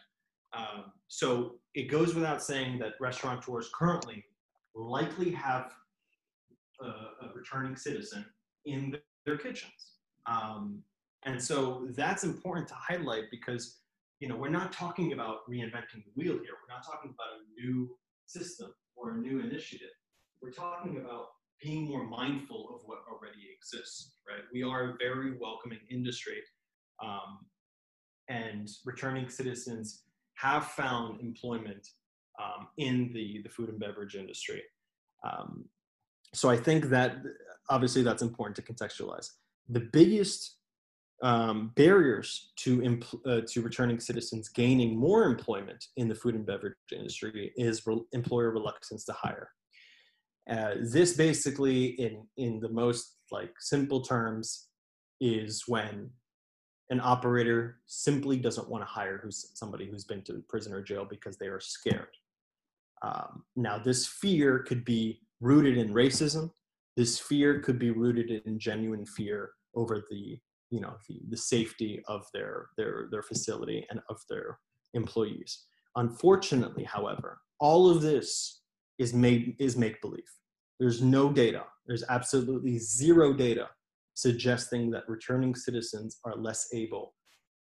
Um, 0.54 0.92
so 1.08 1.54
it 1.74 1.90
goes 1.90 2.14
without 2.14 2.42
saying 2.42 2.78
that 2.80 2.92
restaurateurs 3.00 3.70
currently 3.74 4.24
likely 4.74 5.30
have 5.30 5.72
a, 6.80 6.86
a 6.86 7.32
returning 7.34 7.76
citizen 7.76 8.24
in 8.66 8.96
their 9.26 9.36
kitchens 9.36 9.72
um, 10.26 10.82
and 11.24 11.42
so 11.42 11.86
that's 11.96 12.24
important 12.24 12.66
to 12.66 12.74
highlight 12.74 13.24
because 13.30 13.78
you 14.20 14.28
know 14.28 14.36
we're 14.36 14.48
not 14.48 14.72
talking 14.72 15.12
about 15.12 15.38
reinventing 15.48 16.02
the 16.04 16.12
wheel 16.16 16.34
here 16.34 16.54
we're 16.60 16.74
not 16.74 16.84
talking 16.84 17.14
about 17.14 17.38
a 17.38 17.60
new 17.60 17.88
system 18.26 18.72
or 18.96 19.12
a 19.12 19.16
new 19.16 19.40
initiative. 19.40 19.94
We're 20.40 20.50
talking 20.50 20.98
about 20.98 21.26
being 21.62 21.88
more 21.88 22.04
mindful 22.04 22.74
of 22.74 22.80
what 22.86 22.98
already 23.10 23.42
exists, 23.56 24.14
right? 24.28 24.42
We 24.52 24.62
are 24.62 24.90
a 24.90 24.96
very 24.98 25.36
welcoming 25.38 25.78
industry, 25.90 26.40
um, 27.02 27.38
and 28.28 28.68
returning 28.84 29.28
citizens 29.28 30.02
have 30.34 30.66
found 30.66 31.20
employment 31.20 31.86
um, 32.40 32.68
in 32.78 33.12
the, 33.12 33.40
the 33.42 33.48
food 33.48 33.68
and 33.68 33.78
beverage 33.78 34.14
industry. 34.14 34.62
Um, 35.24 35.64
so 36.34 36.48
I 36.48 36.56
think 36.56 36.86
that 36.86 37.16
obviously 37.68 38.02
that's 38.02 38.22
important 38.22 38.56
to 38.56 38.62
contextualize. 38.62 39.28
The 39.68 39.88
biggest 39.92 40.56
um, 41.22 41.70
barriers 41.76 42.50
to 42.56 43.00
uh, 43.26 43.40
to 43.46 43.62
returning 43.62 44.00
citizens 44.00 44.48
gaining 44.48 44.96
more 44.96 45.24
employment 45.24 45.86
in 45.96 46.08
the 46.08 46.14
food 46.14 46.34
and 46.34 46.44
beverage 46.44 46.74
industry 46.90 47.52
is 47.56 47.86
re- 47.86 48.02
employer 48.12 48.50
reluctance 48.50 49.04
to 49.04 49.12
hire. 49.12 49.48
Uh, 50.50 50.74
this 50.80 51.16
basically, 51.16 51.86
in 52.00 52.26
in 52.36 52.58
the 52.58 52.68
most 52.68 53.18
like 53.30 53.52
simple 53.60 54.02
terms, 54.02 54.68
is 55.20 55.64
when 55.68 56.10
an 56.90 57.00
operator 57.02 57.78
simply 57.86 58.36
doesn't 58.36 58.68
want 58.68 58.82
to 58.82 58.90
hire 58.90 59.20
who's 59.22 59.52
somebody 59.54 59.88
who's 59.88 60.04
been 60.04 60.22
to 60.22 60.42
prison 60.48 60.72
or 60.72 60.82
jail 60.82 61.06
because 61.08 61.38
they 61.38 61.46
are 61.46 61.60
scared. 61.60 62.16
Um, 63.02 63.44
now, 63.56 63.78
this 63.78 64.06
fear 64.06 64.60
could 64.60 64.84
be 64.84 65.20
rooted 65.40 65.76
in 65.76 65.92
racism. 65.92 66.50
This 66.96 67.18
fear 67.18 67.60
could 67.60 67.78
be 67.78 67.90
rooted 67.90 68.42
in 68.46 68.58
genuine 68.58 69.06
fear 69.06 69.50
over 69.74 70.04
the 70.10 70.38
you 70.70 70.80
know 70.80 70.94
the, 71.08 71.20
the 71.30 71.36
safety 71.36 72.02
of 72.08 72.24
their 72.32 72.68
their 72.76 73.08
their 73.10 73.22
facility 73.22 73.86
and 73.90 74.00
of 74.08 74.18
their 74.30 74.58
employees. 74.94 75.66
Unfortunately 75.96 76.84
however 76.84 77.40
all 77.60 77.90
of 77.90 78.00
this 78.00 78.62
is 78.98 79.12
made 79.12 79.54
is 79.58 79.76
make 79.76 80.00
believe 80.00 80.24
there's 80.82 81.00
no 81.00 81.32
data. 81.32 81.62
There's 81.86 82.02
absolutely 82.08 82.76
zero 82.78 83.32
data 83.32 83.68
suggesting 84.14 84.90
that 84.90 85.08
returning 85.08 85.54
citizens 85.54 86.18
are 86.24 86.36
less 86.36 86.68
able 86.74 87.14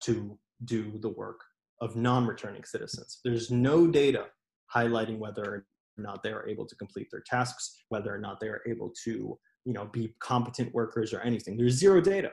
to 0.05 0.39
do 0.65 0.97
the 0.99 1.09
work 1.09 1.39
of 1.81 1.95
non-returning 1.95 2.63
citizens. 2.63 3.19
There's 3.23 3.51
no 3.51 3.85
data 3.85 4.25
highlighting 4.75 5.17
whether 5.17 5.43
or 5.43 5.65
not 5.97 6.23
they 6.23 6.31
are 6.31 6.47
able 6.47 6.65
to 6.65 6.75
complete 6.75 7.07
their 7.11 7.23
tasks 7.25 7.75
whether 7.89 8.13
or 8.13 8.17
not 8.17 8.39
they 8.39 8.47
are 8.47 8.61
able 8.67 8.91
to 9.03 9.37
you 9.65 9.73
know 9.73 9.85
be 9.85 10.15
competent 10.19 10.73
workers 10.73 11.13
or 11.13 11.19
anything 11.21 11.57
there's 11.57 11.75
zero 11.75 12.01
data 12.01 12.31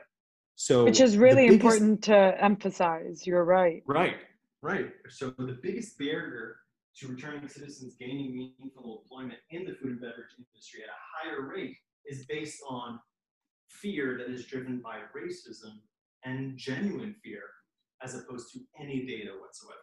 so 0.59 0.83
which 0.83 0.99
is 0.99 1.15
really 1.15 1.47
biggest, 1.47 1.77
important 1.77 2.03
to 2.03 2.43
emphasize. 2.43 3.25
You're 3.25 3.45
right. 3.45 3.81
Right, 3.87 4.17
right. 4.61 4.89
So 5.07 5.33
the 5.37 5.57
biggest 5.63 5.97
barrier 5.97 6.57
to 6.97 7.07
returning 7.07 7.47
citizens 7.47 7.95
gaining 7.97 8.35
meaningful 8.35 9.01
employment 9.01 9.39
in 9.51 9.63
the 9.63 9.75
food 9.75 9.91
and 9.91 10.01
beverage 10.01 10.35
industry 10.37 10.81
at 10.83 10.89
a 10.89 11.29
higher 11.29 11.47
rate 11.47 11.77
is 12.05 12.25
based 12.25 12.59
on 12.67 12.99
fear 13.69 14.17
that 14.17 14.29
is 14.29 14.47
driven 14.47 14.81
by 14.81 14.97
racism 15.17 15.79
and 16.25 16.57
genuine 16.57 17.15
fear 17.23 17.43
as 18.03 18.15
opposed 18.15 18.51
to 18.51 18.59
any 18.77 19.05
data 19.05 19.31
whatsoever, 19.39 19.79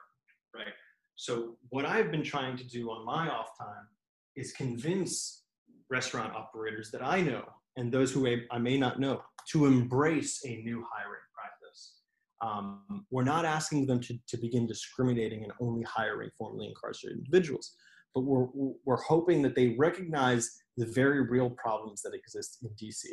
right? 0.54 0.74
So 1.16 1.56
what 1.70 1.86
I've 1.86 2.10
been 2.10 2.22
trying 2.22 2.56
to 2.58 2.64
do 2.64 2.90
on 2.90 3.04
my 3.04 3.28
off 3.28 3.56
time 3.58 3.88
is 4.36 4.52
convince 4.52 5.44
restaurant 5.90 6.34
operators 6.34 6.90
that 6.90 7.02
I 7.02 7.22
know 7.22 7.44
and 7.76 7.90
those 7.90 8.12
who 8.12 8.28
I 8.50 8.58
may 8.58 8.76
not 8.76 9.00
know 9.00 9.22
to 9.48 9.66
embrace 9.66 10.44
a 10.44 10.56
new 10.56 10.84
hiring 10.92 11.20
practice. 11.34 11.94
Um, 12.42 13.06
we're 13.10 13.24
not 13.24 13.46
asking 13.46 13.86
them 13.86 14.00
to, 14.00 14.18
to 14.28 14.36
begin 14.36 14.66
discriminating 14.66 15.42
and 15.42 15.52
only 15.60 15.84
hiring 15.84 16.30
formerly 16.36 16.68
incarcerated 16.68 17.18
individuals, 17.18 17.74
but 18.14 18.20
we're, 18.20 18.46
we're 18.84 19.02
hoping 19.02 19.40
that 19.42 19.54
they 19.54 19.74
recognize 19.78 20.58
the 20.76 20.86
very 20.86 21.22
real 21.22 21.48
problems 21.50 22.02
that 22.02 22.12
exist 22.14 22.58
in 22.62 22.68
DC 22.70 23.04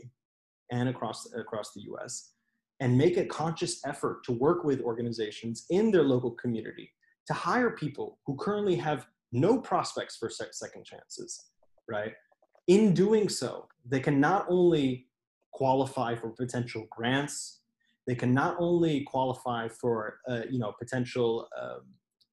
and 0.71 0.89
across, 0.89 1.31
across 1.35 1.71
the 1.73 1.81
US 1.93 2.31
and 2.81 2.97
make 2.97 3.15
a 3.15 3.25
conscious 3.25 3.79
effort 3.85 4.25
to 4.25 4.33
work 4.33 4.65
with 4.65 4.81
organizations 4.81 5.65
in 5.69 5.89
their 5.89 6.03
local 6.03 6.31
community 6.31 6.91
to 7.27 7.33
hire 7.33 7.71
people 7.71 8.19
who 8.25 8.35
currently 8.35 8.75
have 8.75 9.05
no 9.31 9.59
prospects 9.59 10.15
for 10.17 10.29
second 10.29 10.85
chances, 10.85 11.45
right? 11.89 12.13
In 12.67 12.93
doing 12.93 13.29
so, 13.29 13.67
they 13.85 13.99
can 13.99 14.19
not 14.19 14.45
only 14.49 15.07
qualify 15.51 16.15
for 16.15 16.29
potential 16.29 16.87
grants, 16.89 17.61
they 18.07 18.15
can 18.15 18.33
not 18.33 18.55
only 18.59 19.01
qualify 19.03 19.67
for 19.67 20.19
uh, 20.27 20.41
you 20.49 20.59
know 20.59 20.73
potential 20.79 21.47
uh, 21.59 21.79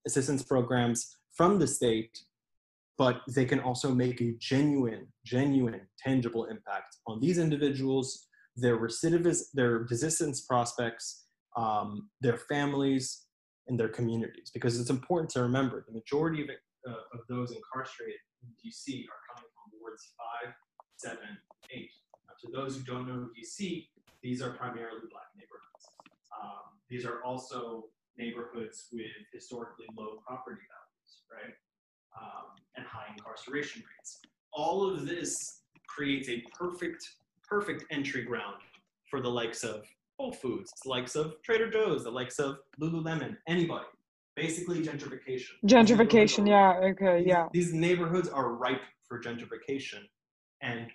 assistance 0.07 0.43
programs 0.43 1.17
from 1.37 1.59
the 1.59 1.67
state, 1.67 2.19
but 2.99 3.23
they 3.29 3.45
can 3.45 3.61
also 3.61 3.95
make 3.95 4.21
a 4.21 4.35
genuine, 4.39 5.07
genuine, 5.25 5.81
tangible 5.99 6.47
impact 6.47 6.97
on 7.07 7.21
these 7.21 7.39
individuals, 7.39 8.27
their 8.57 8.77
recidivism, 8.77 9.45
their 9.55 9.85
desistance 9.87 10.47
prospects, 10.47 11.25
um, 11.57 12.11
their 12.21 12.37
families, 12.37 13.27
and 13.71 13.81
their 13.81 13.89
communities. 13.89 14.51
Because 14.53 14.79
it's 14.79 14.91
important 14.91 15.31
to 15.31 15.43
remember 15.43 15.85
the 15.87 15.95
majority 15.95 16.43
of, 16.43 16.51
it, 16.51 16.59
uh, 16.87 17.15
of 17.15 17.21
those 17.29 17.53
incarcerated 17.53 18.21
in 18.43 18.49
DC 18.59 19.07
are 19.07 19.23
coming 19.33 19.49
from 19.55 19.81
wards 19.81 20.13
five, 20.19 20.53
seven, 20.99 21.39
eight. 21.73 21.91
Now, 22.27 22.35
to 22.43 22.51
those 22.53 22.77
who 22.77 22.83
don't 22.83 23.09
know 23.09 23.29
DC, 23.33 23.87
these 24.23 24.43
are 24.43 24.51
primarily 24.51 25.07
black 25.11 25.31
neighborhoods. 25.35 25.85
Um, 26.37 26.77
these 26.91 27.07
are 27.07 27.23
also 27.25 27.85
neighborhoods 28.19 28.89
with 28.93 29.07
historically 29.33 29.87
low 29.97 30.19
property 30.27 30.61
values, 30.69 31.23
right? 31.33 31.55
Um, 32.21 32.51
and 32.77 32.85
high 32.85 33.07
incarceration 33.17 33.83
rates. 33.83 34.21
All 34.53 34.91
of 34.91 35.07
this 35.07 35.63
creates 35.87 36.29
a 36.29 36.43
perfect, 36.59 37.03
perfect 37.49 37.85
entry 37.91 38.25
ground 38.25 38.57
for 39.09 39.21
the 39.21 39.29
likes 39.29 39.63
of 39.63 39.85
Whole 40.21 40.33
Foods, 40.33 40.71
the 40.85 40.91
likes 40.91 41.17
of 41.17 41.41
Trader 41.43 41.71
Joe's, 41.71 42.05
the 42.05 42.11
likes 42.11 42.39
of 42.39 42.59
Lululemon, 42.79 43.39
anybody. 43.49 43.87
Basically, 44.37 44.83
gentrification. 44.83 45.53
Gentrification, 45.65 46.47
yeah, 46.47 46.79
okay, 46.91 47.25
yeah. 47.27 47.47
These 47.55 47.73
neighborhoods 47.73 48.29
are 48.29 48.53
ripe 48.53 48.83
for 49.09 49.19
gentrification 49.19 50.03
and 50.61 50.89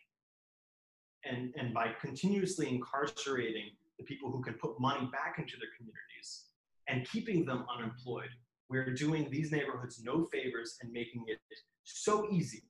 and 1.25 1.51
and 1.58 1.74
by 1.74 1.88
continuously 2.00 2.70
incarcerating 2.70 3.72
the 3.98 4.05
people 4.05 4.29
who 4.32 4.44
can 4.44 4.53
put 4.53 4.79
money 4.79 5.10
back 5.12 5.39
into 5.39 5.58
their 5.58 5.70
communities 5.75 6.46
and 6.88 7.10
keeping 7.10 7.46
them 7.46 7.65
unemployed 7.75 8.29
we're 8.70 8.94
doing 8.94 9.27
these 9.32 9.51
neighborhoods 9.51 10.03
no 10.03 10.25
favors 10.32 10.77
and 10.82 10.91
making 10.94 11.24
it 11.27 11.39
so 11.84 12.27
easy 12.32 12.63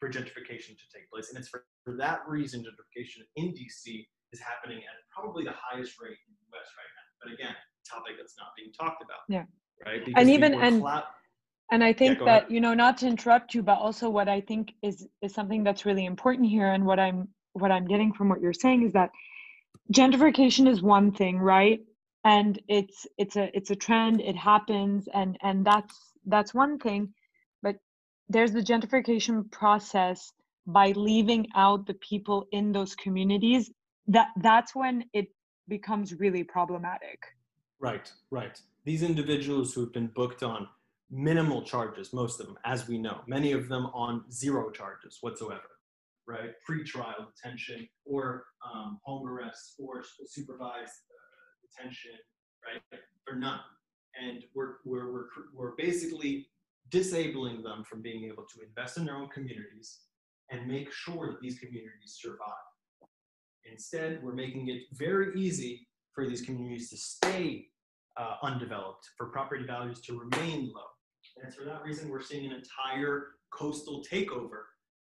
for 0.00 0.08
gentrification 0.08 0.68
to 0.68 0.86
take 0.92 1.08
place 1.12 1.28
and 1.28 1.38
it's 1.38 1.48
for, 1.48 1.66
for 1.84 1.94
that 1.96 2.20
reason 2.26 2.60
gentrification 2.62 3.20
in 3.36 3.52
dc 3.52 4.06
is 4.32 4.40
happening 4.40 4.78
at 4.78 4.96
probably 5.14 5.44
the 5.44 5.54
highest 5.56 6.00
rate 6.00 6.18
in 6.28 6.34
the 6.34 6.56
us 6.56 6.68
right 6.76 6.92
now. 6.96 7.06
But 7.22 7.32
again 7.34 7.54
topic 7.88 8.14
that's 8.18 8.36
not 8.36 8.48
being 8.56 8.72
talked 8.72 9.02
about. 9.02 9.24
Yeah. 9.28 9.44
Right? 9.84 10.04
Because 10.04 10.20
and 10.20 10.30
even 10.30 10.54
and 10.54 10.84
and 11.70 11.84
i 11.84 11.92
think 11.92 12.18
yeah, 12.18 12.24
that 12.24 12.42
ahead. 12.42 12.52
you 12.52 12.60
know 12.60 12.74
not 12.74 12.96
to 12.98 13.06
interrupt 13.06 13.54
you 13.54 13.62
but 13.62 13.78
also 13.78 14.08
what 14.08 14.28
i 14.28 14.40
think 14.40 14.72
is 14.82 15.06
is 15.22 15.34
something 15.34 15.62
that's 15.62 15.84
really 15.84 16.06
important 16.06 16.48
here 16.48 16.72
and 16.72 16.84
what 16.84 16.98
i'm 16.98 17.28
what 17.52 17.70
i'm 17.70 17.86
getting 17.86 18.12
from 18.12 18.28
what 18.28 18.40
you're 18.40 18.54
saying 18.54 18.82
is 18.84 18.92
that 18.92 19.10
gentrification 19.92 20.68
is 20.68 20.82
one 20.82 21.12
thing 21.12 21.38
right? 21.38 21.80
And 22.24 22.60
it's 22.68 23.06
it's 23.16 23.36
a 23.36 23.50
it's 23.56 23.70
a 23.70 23.76
trend. 23.76 24.20
It 24.20 24.36
happens. 24.36 25.08
And 25.14 25.38
and 25.42 25.64
that's 25.64 25.94
that's 26.26 26.52
one 26.52 26.78
thing. 26.78 27.14
But 27.62 27.76
there's 28.28 28.52
the 28.52 28.60
gentrification 28.60 29.50
process 29.50 30.32
by 30.66 30.92
leaving 30.92 31.46
out 31.54 31.86
the 31.86 31.94
people 31.94 32.46
in 32.52 32.72
those 32.72 32.94
communities 32.94 33.70
that 34.08 34.28
that's 34.36 34.74
when 34.74 35.04
it 35.12 35.28
becomes 35.68 36.14
really 36.14 36.42
problematic 36.42 37.20
right 37.78 38.12
right 38.30 38.60
these 38.84 39.02
individuals 39.02 39.74
who 39.74 39.80
have 39.80 39.92
been 39.92 40.10
booked 40.14 40.42
on 40.42 40.66
minimal 41.10 41.62
charges 41.62 42.12
most 42.12 42.40
of 42.40 42.46
them 42.46 42.58
as 42.64 42.88
we 42.88 42.98
know 42.98 43.20
many 43.26 43.52
of 43.52 43.68
them 43.68 43.86
on 43.94 44.24
zero 44.30 44.70
charges 44.70 45.18
whatsoever 45.20 45.70
right 46.26 46.50
pre-trial 46.64 47.28
detention 47.34 47.88
or 48.04 48.44
um, 48.74 48.98
home 49.04 49.26
arrest 49.26 49.74
or 49.78 50.02
supervised 50.26 50.92
detention, 51.78 52.12
right? 52.64 53.00
For 53.26 53.36
none. 53.36 53.60
And 54.20 54.42
we're, 54.54 54.76
we're, 54.84 55.12
we're, 55.12 55.26
we're 55.54 55.76
basically 55.76 56.48
disabling 56.90 57.62
them 57.62 57.84
from 57.84 58.02
being 58.02 58.24
able 58.24 58.44
to 58.44 58.66
invest 58.66 58.96
in 58.96 59.04
their 59.04 59.16
own 59.16 59.28
communities 59.28 60.00
and 60.50 60.66
make 60.66 60.92
sure 60.92 61.30
that 61.30 61.40
these 61.40 61.58
communities 61.58 62.18
survive. 62.20 62.67
Instead, 63.70 64.22
we're 64.22 64.34
making 64.34 64.68
it 64.68 64.82
very 64.92 65.38
easy 65.38 65.86
for 66.14 66.28
these 66.28 66.42
communities 66.42 66.90
to 66.90 66.96
stay 66.96 67.66
uh, 68.16 68.36
undeveloped, 68.42 69.08
for 69.16 69.26
property 69.26 69.64
values 69.64 70.00
to 70.00 70.18
remain 70.18 70.70
low. 70.74 70.82
And 71.42 71.54
for 71.54 71.64
that 71.64 71.82
reason, 71.82 72.08
we're 72.08 72.22
seeing 72.22 72.46
an 72.46 72.52
entire 72.52 73.28
coastal 73.50 74.02
takeover 74.10 74.62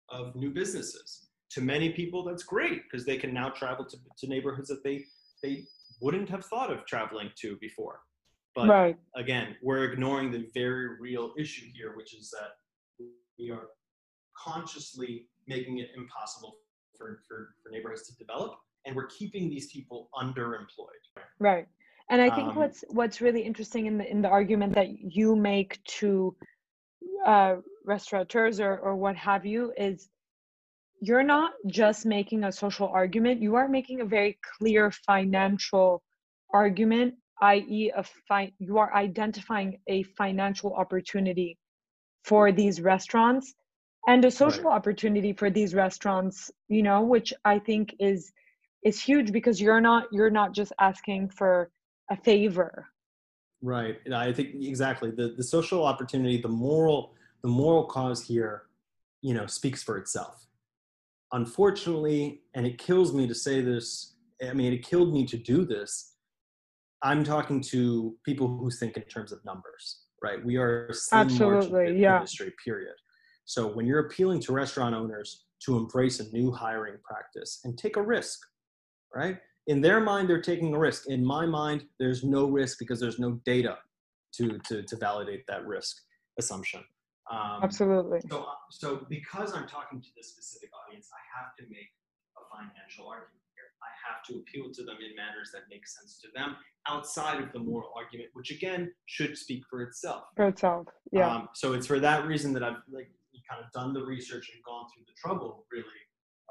of 0.09 0.35
new 0.35 0.51
businesses. 0.51 1.29
To 1.51 1.61
many 1.61 1.91
people, 1.91 2.25
that's 2.25 2.43
great 2.43 2.83
because 2.85 3.07
they 3.07 3.17
can 3.17 3.33
now 3.33 3.51
travel 3.51 3.85
to, 3.85 3.97
to 4.19 4.27
neighborhoods 4.27 4.69
that 4.69 4.83
they, 4.83 5.05
they 5.43 5.65
wouldn't 6.01 6.29
have 6.29 6.45
thought 6.47 6.73
of 6.73 6.85
traveling 6.87 7.31
to 7.37 7.57
before. 7.61 8.01
But 8.55 8.69
right. 8.69 8.97
again, 9.17 9.57
we're 9.63 9.85
ignoring 9.85 10.31
the 10.31 10.49
very 10.55 11.01
real 11.01 11.33
issue 11.39 11.67
here, 11.75 11.97
which 11.97 12.15
is 12.15 12.31
that 12.31 13.07
we 13.39 13.51
are 13.51 13.69
consciously 14.37 15.27
making 15.47 15.79
it 15.79 15.91
impossible 15.97 16.57
for, 17.05 17.21
for, 17.29 17.55
for 17.63 17.71
neighborhoods 17.71 18.07
to 18.07 18.17
develop, 18.17 18.55
and 18.87 18.97
we're 18.97 19.07
keeping 19.07 19.49
these 19.49 19.71
people 19.71 20.09
underemployed. 20.15 21.05
Right. 21.39 21.67
And 22.11 22.21
I 22.21 22.35
think 22.35 22.51
um, 22.51 22.57
what's 22.57 22.85
what's 22.89 23.21
really 23.21 23.41
interesting 23.41 23.87
in 23.87 23.97
the 23.99 24.11
in 24.11 24.21
the 24.21 24.29
argument 24.29 24.75
that 24.75 24.89
you 24.99 25.35
make 25.35 25.83
to 26.01 26.37
uh, 27.27 27.57
restaurateurs 27.85 28.61
or 28.61 28.77
or 28.77 28.95
what 28.95 29.17
have 29.17 29.47
you 29.47 29.73
is 29.77 30.09
you're 31.01 31.23
not 31.23 31.53
just 31.67 32.05
making 32.05 32.45
a 32.45 32.53
social 32.53 32.89
argument, 32.89 33.43
you 33.43 33.55
are 33.55 33.69
making 33.69 34.01
a 34.01 34.05
very 34.05 34.39
clear 34.59 34.91
financial 34.91 36.03
argument, 36.53 37.15
i.e., 37.43 37.91
a 37.97 38.03
fi- 38.29 38.53
you 38.59 38.79
are 38.79 38.95
identifying 38.95 39.79
a 39.87 40.03
financial 40.03 40.75
opportunity 40.75 41.59
for 42.23 42.53
these 42.53 42.81
restaurants 42.81 43.55
and 44.07 44.25
a 44.25 44.31
social 44.31 44.65
right. 44.65 44.75
opportunity 44.75 45.33
for 45.33 45.51
these 45.51 45.75
restaurants, 45.75 46.51
you 46.69 46.83
know, 46.83 47.03
which 47.03 47.33
I 47.45 47.59
think 47.59 47.95
is 47.99 48.33
is 48.85 49.01
huge 49.01 49.33
because 49.33 49.61
you're 49.61 49.81
not 49.81 50.07
you're 50.13 50.31
not 50.31 50.53
just 50.53 50.73
asking 50.81 51.31
for 51.31 51.71
a 52.11 52.17
favor. 52.17 52.89
Right. 53.63 53.97
I 54.13 54.33
think 54.33 54.55
exactly 54.61 55.11
the 55.11 55.35
the 55.37 55.43
social 55.43 55.85
opportunity, 55.85 56.41
the 56.41 56.49
moral 56.49 57.15
the 57.43 57.49
moral 57.49 57.85
cause 57.85 58.23
here, 58.27 58.65
you 59.23 59.35
know, 59.35 59.47
speaks 59.47 59.83
for 59.83 59.99
itself 59.99 60.45
unfortunately, 61.35 62.41
and 62.55 62.67
it 62.67 62.79
kills 62.79 63.13
me 63.13 63.27
to 63.27 63.35
say 63.35 63.61
this, 63.61 64.15
I 64.43 64.55
mean, 64.55 64.73
it 64.73 64.87
killed 64.87 65.13
me 65.13 65.27
to 65.27 65.37
do 65.37 65.67
this. 65.67 66.15
I'm 67.03 67.25
talking 67.25 67.61
to 67.73 68.17
people 68.25 68.47
who 68.47 68.71
think 68.71 68.97
in 68.97 69.03
terms 69.03 69.33
of 69.33 69.45
numbers, 69.45 70.03
right? 70.23 70.43
We 70.43 70.57
are 70.57 70.87
a 70.87 70.95
absolutely 71.13 72.01
yeah. 72.01 72.17
industry, 72.17 72.53
period. 72.65 72.95
So 73.45 73.67
when 73.67 73.87
you're 73.87 74.07
appealing 74.07 74.41
to 74.41 74.53
restaurant 74.53 74.95
owners 74.95 75.45
to 75.65 75.77
embrace 75.77 76.21
a 76.21 76.31
new 76.31 76.51
hiring 76.51 76.97
practice 77.05 77.61
and 77.65 77.77
take 77.77 77.97
a 77.97 78.03
risk, 78.03 78.41
right? 79.15 79.39
In 79.67 79.81
their 79.81 80.01
mind, 80.01 80.29
they're 80.29 80.43
taking 80.43 80.75
a 80.75 80.79
risk. 80.79 81.09
In 81.09 81.25
my 81.25 81.47
mind, 81.47 81.85
there's 81.99 82.25
no 82.25 82.47
risk 82.47 82.79
because 82.79 83.01
there's 83.01 83.19
no 83.19 83.41
data 83.47 83.79
to, 84.37 84.59
to, 84.69 84.83
to 84.83 84.97
validate 84.97 85.47
that 85.49 85.67
risk 85.67 85.97
assumption. 86.39 86.83
Um, 87.31 87.61
Absolutely. 87.63 88.21
So, 88.29 88.47
so 88.71 89.07
because 89.09 89.55
I'm 89.55 89.67
talking 89.67 90.03
to 90.03 90.09
this 90.17 90.29
specific 90.29 90.71
audience, 90.87 91.09
I 91.13 91.41
have 91.41 91.57
to 91.57 91.63
make 91.71 91.89
a 92.37 92.43
financial 92.55 93.09
argument 93.09 93.41
here. 93.55 93.65
I 93.81 93.93
have 94.05 94.23
to 94.25 94.41
appeal 94.41 94.73
to 94.75 94.85
them 94.85 94.97
in 95.01 95.17
manners 95.17 95.51
that 95.55 95.63
make 95.71 95.87
sense 95.87 96.21
to 96.21 96.29
them 96.35 96.57
outside 96.87 97.43
of 97.43 97.53
the 97.53 97.61
moral 97.61 97.91
argument, 97.97 98.29
which 98.35 98.51
again 98.51 98.93
should 99.07 99.39
speak 99.39 99.63
for 99.71 99.81
itself. 99.83 100.25
For 100.37 100.49
itself, 100.49 100.89
yeah. 101.13 101.35
Um, 101.35 101.49
so 101.55 101.73
it's 101.73 101.87
for 101.87 101.99
that 102.01 102.27
reason 102.27 102.53
that 102.55 102.63
I've 102.63 102.83
like 102.93 103.11
kind 103.49 103.65
of 103.65 103.71
done 103.73 103.93
the 103.93 104.05
research 104.05 104.51
and 104.55 104.63
gone 104.65 104.87
through 104.93 105.05
the 105.07 105.15
trouble 105.17 105.67
really 105.73 105.87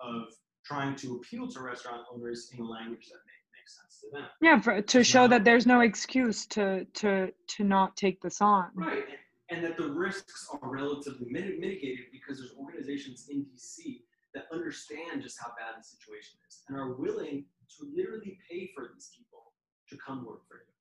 of 0.02 0.34
trying 0.66 0.96
to 0.96 1.16
appeal 1.16 1.48
to 1.48 1.62
restaurant 1.62 2.04
owners 2.14 2.52
in 2.54 2.64
a 2.64 2.68
language 2.68 3.08
that 3.10 3.20
makes 3.58 3.78
sense 3.78 4.00
to 4.02 4.10
them. 4.12 4.28
Yeah, 4.42 4.60
for, 4.60 4.82
to 4.82 5.04
show 5.04 5.28
that 5.28 5.44
there's 5.44 5.66
no 5.66 5.82
excuse 5.82 6.46
to 6.48 6.86
to 6.86 7.32
to 7.56 7.64
not 7.64 7.96
take 7.96 8.22
this 8.22 8.42
on. 8.42 8.70
Right, 8.76 9.06
and 9.50 9.64
that 9.64 9.78
the 9.78 9.90
risks 9.90 10.50
are 10.62 10.70
relatively 10.70 11.28
mitigated 11.30 12.06
because 12.12 12.40
there's 12.40 12.54
organizations 12.60 13.28
in 13.30 13.46
DC 13.46 14.02
that 14.34 14.46
understand 14.52 15.22
just 15.22 15.38
how 15.40 15.50
bad 15.50 15.80
the 15.80 15.84
situation 15.84 16.40
is 16.48 16.64
and 16.68 16.78
are 16.78 16.94
willing 16.94 17.46
to 17.78 17.86
literally 17.96 18.38
pay 18.50 18.72
for 18.76 18.90
these 18.94 19.12
people 19.16 19.54
to 19.90 19.98
come 19.98 20.26
work 20.26 20.48
for 20.48 20.58
you. 20.58 20.74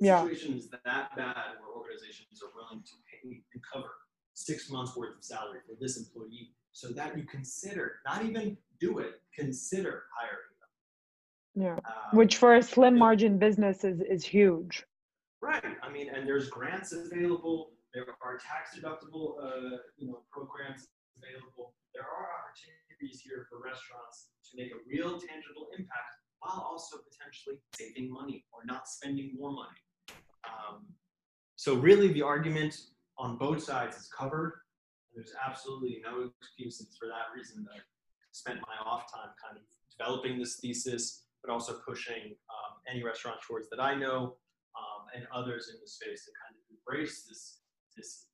The 0.00 0.06
yeah. 0.06 0.22
situation 0.22 0.54
is 0.54 0.68
that 0.68 0.82
bad 0.84 1.56
where 1.62 1.72
organizations 1.74 2.42
are 2.42 2.52
willing 2.54 2.82
to 2.82 2.94
pay 3.08 3.42
and 3.54 3.62
cover 3.72 4.03
six 4.34 4.70
months 4.70 4.96
worth 4.96 5.16
of 5.16 5.24
salary 5.24 5.60
for 5.66 5.74
this 5.80 5.96
employee 5.96 6.50
so 6.72 6.88
that 6.88 7.16
you 7.16 7.24
consider, 7.24 7.96
not 8.04 8.24
even 8.24 8.56
do 8.80 8.98
it, 8.98 9.20
consider 9.34 10.04
hiring 10.14 10.54
them. 10.60 11.80
Yeah. 11.84 11.90
Um, 11.90 12.18
Which 12.18 12.36
for 12.36 12.56
a 12.56 12.62
slim 12.62 12.98
margin 12.98 13.38
business 13.38 13.84
is, 13.84 14.00
is 14.00 14.24
huge. 14.24 14.84
Right. 15.40 15.62
I 15.82 15.90
mean, 15.90 16.08
and 16.14 16.26
there's 16.26 16.48
grants 16.48 16.92
available 16.92 17.74
there 17.94 18.04
are 18.20 18.36
tax 18.38 18.76
deductible, 18.76 19.38
uh, 19.38 19.78
you 19.96 20.08
know, 20.08 20.26
programs 20.30 20.88
available. 21.16 21.74
There 21.94 22.02
are 22.02 22.26
opportunities 22.42 23.22
here 23.22 23.46
for 23.48 23.62
restaurants 23.62 24.30
to 24.50 24.58
make 24.58 24.72
a 24.72 24.82
real 24.84 25.12
tangible 25.12 25.70
impact 25.78 26.18
while 26.40 26.66
also 26.68 26.98
potentially 27.08 27.62
saving 27.78 28.12
money 28.12 28.44
or 28.52 28.66
not 28.66 28.88
spending 28.88 29.36
more 29.38 29.52
money. 29.52 29.78
Um, 30.42 30.86
so 31.54 31.76
really 31.76 32.12
the 32.12 32.22
argument 32.22 32.76
on 33.18 33.36
both 33.38 33.62
sides 33.62 33.96
is 33.96 34.08
covered. 34.08 34.60
There's 35.14 35.32
absolutely 35.46 36.00
no 36.02 36.30
excuses 36.40 36.96
for 36.98 37.06
that 37.08 37.34
reason 37.36 37.64
that 37.64 37.76
I 37.76 37.80
spent 38.32 38.58
my 38.60 38.78
off 38.84 39.12
time 39.12 39.30
kind 39.38 39.56
of 39.56 39.62
developing 39.96 40.38
this 40.38 40.58
thesis, 40.60 41.24
but 41.42 41.52
also 41.52 41.78
pushing 41.86 42.34
um, 42.50 42.72
any 42.90 43.04
restaurateurs 43.04 43.68
that 43.70 43.80
I 43.80 43.94
know 43.94 44.36
um, 44.74 45.06
and 45.14 45.26
others 45.32 45.70
in 45.72 45.80
the 45.80 45.86
space 45.86 46.24
to 46.24 46.32
kind 46.42 46.58
of 46.58 46.62
embrace 46.70 47.24
this 47.28 47.60
this 47.96 48.26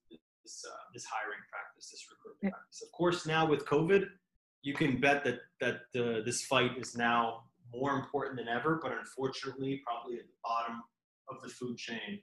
this 0.43 0.65
uh, 0.67 0.73
this 0.95 1.05
hiring 1.05 1.45
practice, 1.53 1.91
this 1.91 2.07
recruitment 2.11 2.55
practice. 2.55 2.83
Of 2.83 2.93
course, 2.93 3.27
now 3.27 3.47
with 3.47 3.67
COVID, 3.67 4.05
you 4.63 4.75
can 4.75 5.01
bet 5.01 5.23
that 5.25 5.41
that 5.61 5.81
uh, 5.95 6.25
this 6.25 6.45
fight 6.45 6.73
is 6.79 6.97
now 6.97 7.45
more 7.75 7.93
important 7.95 8.39
than 8.39 8.49
ever. 8.49 8.81
But 8.83 8.93
unfortunately, 8.93 9.83
probably 9.85 10.17
at 10.17 10.27
the 10.27 10.39
bottom 10.43 10.83
of 11.29 11.43
the 11.43 11.49
food 11.49 11.77
chain 11.77 12.21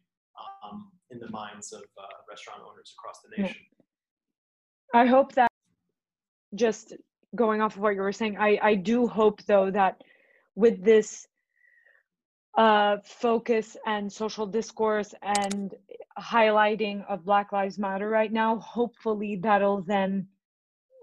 um, 0.63 0.91
in 1.11 1.19
the 1.19 1.29
minds 1.29 1.71
of 1.73 1.81
uh, 1.97 2.03
restaurant 2.29 2.61
owners 2.69 2.93
across 2.97 3.21
the 3.21 3.41
nation. 3.41 3.61
I 4.93 5.05
hope 5.05 5.33
that 5.33 5.51
just 6.55 6.93
going 7.35 7.61
off 7.61 7.75
of 7.75 7.81
what 7.81 7.95
you 7.95 8.01
were 8.01 8.11
saying, 8.11 8.37
I 8.37 8.59
I 8.61 8.75
do 8.75 9.07
hope 9.07 9.41
though 9.43 9.69
that 9.71 10.01
with 10.55 10.83
this 10.83 11.27
uh, 12.57 12.97
focus 13.03 13.77
and 13.85 14.11
social 14.11 14.47
discourse 14.47 15.13
and 15.21 15.75
highlighting 16.19 17.05
of 17.07 17.23
Black 17.23 17.51
Lives 17.51 17.77
Matter 17.77 18.09
right 18.09 18.33
now. 18.33 18.57
Hopefully, 18.57 19.39
that'll 19.41 19.83
then, 19.83 20.27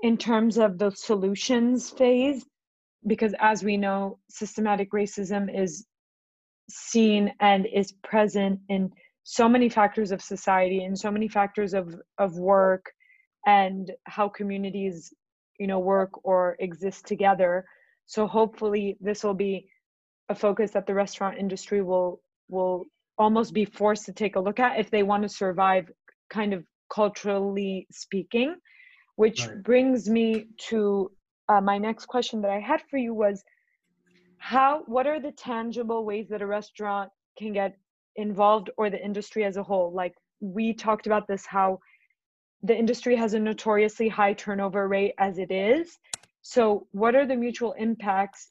in 0.02 0.16
terms 0.16 0.58
of 0.58 0.78
the 0.78 0.90
solutions 0.90 1.90
phase, 1.90 2.44
because 3.06 3.34
as 3.38 3.62
we 3.62 3.76
know, 3.76 4.18
systematic 4.28 4.90
racism 4.90 5.48
is 5.56 5.86
seen 6.68 7.32
and 7.40 7.66
is 7.66 7.92
present 8.02 8.58
in 8.68 8.90
so 9.24 9.48
many 9.48 9.68
factors 9.68 10.12
of 10.12 10.22
society 10.22 10.84
and 10.84 10.96
so 10.98 11.10
many 11.10 11.26
factors 11.26 11.72
of, 11.72 11.94
of 12.18 12.36
work 12.36 12.92
and 13.46 13.90
how 14.04 14.28
communities 14.28 15.12
you 15.58 15.66
know 15.66 15.78
work 15.78 16.10
or 16.24 16.56
exist 16.60 17.06
together 17.06 17.64
so 18.06 18.26
hopefully 18.26 18.96
this 19.00 19.24
will 19.24 19.34
be 19.34 19.66
a 20.28 20.34
focus 20.34 20.70
that 20.72 20.86
the 20.86 20.94
restaurant 20.94 21.38
industry 21.38 21.82
will 21.82 22.20
will 22.48 22.84
almost 23.18 23.54
be 23.54 23.64
forced 23.64 24.04
to 24.04 24.12
take 24.12 24.36
a 24.36 24.40
look 24.40 24.58
at 24.58 24.78
if 24.78 24.90
they 24.90 25.02
want 25.02 25.22
to 25.22 25.28
survive 25.28 25.90
kind 26.30 26.52
of 26.52 26.64
culturally 26.92 27.86
speaking 27.90 28.54
which 29.16 29.46
right. 29.46 29.62
brings 29.62 30.08
me 30.08 30.46
to 30.58 31.10
uh, 31.48 31.60
my 31.60 31.78
next 31.78 32.06
question 32.06 32.42
that 32.42 32.50
i 32.50 32.58
had 32.58 32.82
for 32.90 32.98
you 32.98 33.14
was 33.14 33.42
how 34.38 34.82
what 34.86 35.06
are 35.06 35.20
the 35.20 35.32
tangible 35.32 36.04
ways 36.04 36.28
that 36.28 36.42
a 36.42 36.46
restaurant 36.46 37.10
can 37.38 37.52
get 37.52 37.76
involved 38.16 38.70
or 38.76 38.90
the 38.90 39.02
industry 39.02 39.44
as 39.44 39.56
a 39.56 39.62
whole? 39.62 39.92
Like 39.92 40.14
we 40.40 40.72
talked 40.72 41.06
about 41.06 41.26
this 41.26 41.46
how 41.46 41.78
the 42.62 42.76
industry 42.76 43.14
has 43.16 43.34
a 43.34 43.38
notoriously 43.38 44.08
high 44.08 44.32
turnover 44.32 44.88
rate 44.88 45.14
as 45.18 45.38
it 45.38 45.50
is. 45.50 45.98
So 46.42 46.86
what 46.92 47.14
are 47.14 47.26
the 47.26 47.36
mutual 47.36 47.72
impacts 47.72 48.50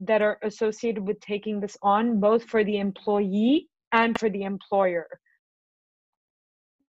that 0.00 0.22
are 0.22 0.38
associated 0.42 1.06
with 1.06 1.20
taking 1.20 1.60
this 1.60 1.76
on 1.82 2.20
both 2.20 2.44
for 2.44 2.64
the 2.64 2.78
employee 2.78 3.68
and 3.92 4.18
for 4.18 4.28
the 4.28 4.42
employer? 4.42 5.06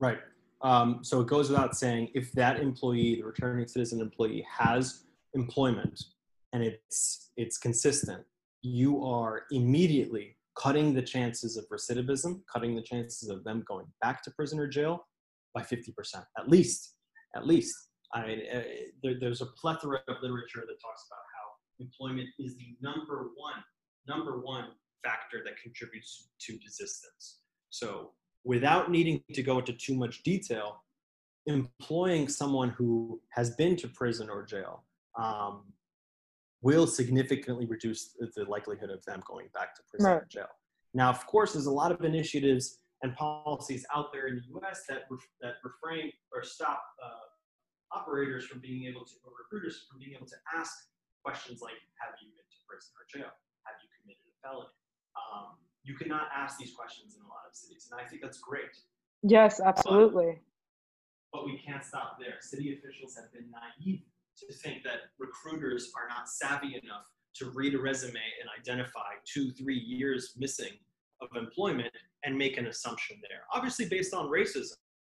Right. 0.00 0.18
Um, 0.62 1.00
so 1.02 1.20
it 1.20 1.26
goes 1.26 1.50
without 1.50 1.76
saying 1.76 2.10
if 2.14 2.32
that 2.32 2.60
employee 2.60 3.16
the 3.16 3.22
returning 3.22 3.66
citizen 3.66 4.00
employee 4.00 4.46
has 4.48 5.04
employment 5.34 6.04
and 6.52 6.62
it's 6.62 7.30
it's 7.36 7.58
consistent 7.58 8.24
you 8.62 9.04
are 9.04 9.42
immediately 9.50 10.36
cutting 10.58 10.94
the 10.94 11.02
chances 11.02 11.56
of 11.56 11.64
recidivism, 11.68 12.40
cutting 12.52 12.74
the 12.74 12.82
chances 12.82 13.28
of 13.28 13.44
them 13.44 13.64
going 13.66 13.86
back 14.00 14.22
to 14.22 14.30
prison 14.32 14.58
or 14.58 14.66
jail 14.66 15.06
by 15.54 15.62
50%, 15.62 15.92
at 16.38 16.48
least, 16.48 16.94
at 17.36 17.46
least. 17.46 17.74
I 18.12 18.26
mean, 18.26 18.40
uh, 18.52 18.62
there, 19.02 19.14
there's 19.20 19.40
a 19.40 19.46
plethora 19.46 19.98
of 20.08 20.16
literature 20.22 20.64
that 20.66 20.80
talks 20.80 21.04
about 21.08 21.24
how 21.34 21.84
employment 21.84 22.28
is 22.38 22.56
the 22.56 22.76
number 22.80 23.30
one, 23.36 23.62
number 24.06 24.40
one 24.40 24.66
factor 25.04 25.42
that 25.44 25.60
contributes 25.60 26.28
to 26.40 26.52
desistance. 26.54 27.38
So 27.70 28.12
without 28.44 28.90
needing 28.90 29.22
to 29.32 29.42
go 29.42 29.58
into 29.58 29.72
too 29.72 29.94
much 29.94 30.22
detail, 30.22 30.82
employing 31.46 32.28
someone 32.28 32.70
who 32.70 33.20
has 33.30 33.50
been 33.56 33.76
to 33.76 33.88
prison 33.88 34.30
or 34.30 34.44
jail 34.44 34.84
um, 35.18 35.64
will 36.64 36.86
significantly 36.86 37.66
reduce 37.66 38.16
the 38.34 38.44
likelihood 38.48 38.88
of 38.88 39.04
them 39.04 39.22
going 39.28 39.48
back 39.52 39.76
to 39.76 39.82
prison 39.88 40.10
right. 40.10 40.22
or 40.22 40.26
jail. 40.30 40.48
Now, 40.94 41.10
of 41.10 41.24
course, 41.26 41.52
there's 41.52 41.66
a 41.66 41.70
lot 41.70 41.92
of 41.92 42.02
initiatives 42.02 42.78
and 43.02 43.14
policies 43.14 43.84
out 43.94 44.12
there 44.12 44.28
in 44.28 44.36
the 44.36 44.42
U.S. 44.56 44.84
that 44.88 45.04
that 45.42 45.54
refrain 45.62 46.10
or 46.32 46.42
stop 46.42 46.82
uh, 47.04 47.28
operators 47.92 48.46
from 48.46 48.60
being 48.60 48.88
able 48.88 49.04
to, 49.04 49.12
or 49.24 49.32
recruiters 49.36 49.84
from 49.90 50.00
being 50.00 50.16
able 50.16 50.26
to 50.26 50.36
ask 50.56 50.72
questions 51.22 51.60
like, 51.60 51.76
"Have 52.00 52.16
you 52.22 52.32
been 52.32 52.48
to 52.48 52.58
prison 52.66 52.96
or 52.96 53.04
jail? 53.12 53.30
Have 53.68 53.76
you 53.84 53.88
committed 54.00 54.24
a 54.24 54.34
felony?" 54.40 54.72
Um, 55.20 55.60
you 55.84 55.94
cannot 55.94 56.32
ask 56.34 56.56
these 56.56 56.72
questions 56.72 57.14
in 57.14 57.20
a 57.20 57.28
lot 57.28 57.44
of 57.46 57.54
cities, 57.54 57.92
and 57.92 58.00
I 58.00 58.08
think 58.08 58.22
that's 58.22 58.40
great. 58.40 58.72
Yes, 59.22 59.60
absolutely. 59.60 60.40
But, 61.30 61.44
but 61.44 61.46
we 61.46 61.60
can't 61.60 61.84
stop 61.84 62.16
there. 62.18 62.40
City 62.40 62.72
officials 62.72 63.16
have 63.16 63.30
been 63.34 63.52
naive 63.52 64.00
to 64.38 64.54
think 64.54 64.82
that 64.84 64.98
recruiters 65.18 65.90
are 65.96 66.08
not 66.08 66.28
savvy 66.28 66.80
enough 66.82 67.04
to 67.36 67.50
read 67.50 67.74
a 67.74 67.78
resume 67.80 68.12
and 68.12 68.48
identify 68.58 69.10
two, 69.32 69.50
three 69.52 69.78
years 69.78 70.34
missing 70.36 70.72
of 71.20 71.28
employment 71.36 71.90
and 72.24 72.36
make 72.36 72.56
an 72.56 72.66
assumption 72.66 73.16
there. 73.22 73.42
Obviously, 73.52 73.88
based 73.88 74.14
on 74.14 74.26
racism. 74.26 74.74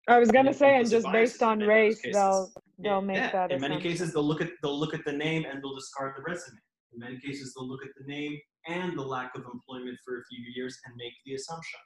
I 0.08 0.18
was 0.18 0.30
gonna 0.30 0.54
say, 0.54 0.78
and 0.78 0.88
just 0.88 1.06
based 1.12 1.42
on 1.42 1.60
race, 1.60 2.00
they'll 2.02 2.50
they'll 2.78 3.02
make 3.02 3.16
yeah. 3.16 3.30
that. 3.32 3.52
In 3.52 3.60
many 3.60 3.78
cases, 3.80 4.12
they'll 4.14 4.26
look 4.26 4.40
at 4.40 4.48
they'll 4.62 4.78
look 4.78 4.94
at 4.94 5.04
the 5.04 5.12
name 5.12 5.44
and 5.44 5.62
they'll 5.62 5.74
discard 5.74 6.14
the 6.16 6.22
resume. 6.22 6.58
In 6.94 7.00
many 7.00 7.18
cases, 7.18 7.54
they'll 7.54 7.68
look 7.68 7.84
at 7.84 7.90
the 7.98 8.10
name 8.10 8.38
and 8.66 8.98
the 8.98 9.02
lack 9.02 9.34
of 9.34 9.42
employment 9.52 9.98
for 10.04 10.18
a 10.18 10.24
few 10.30 10.42
years 10.54 10.78
and 10.86 10.94
make 10.96 11.12
the 11.26 11.34
assumption. 11.34 11.80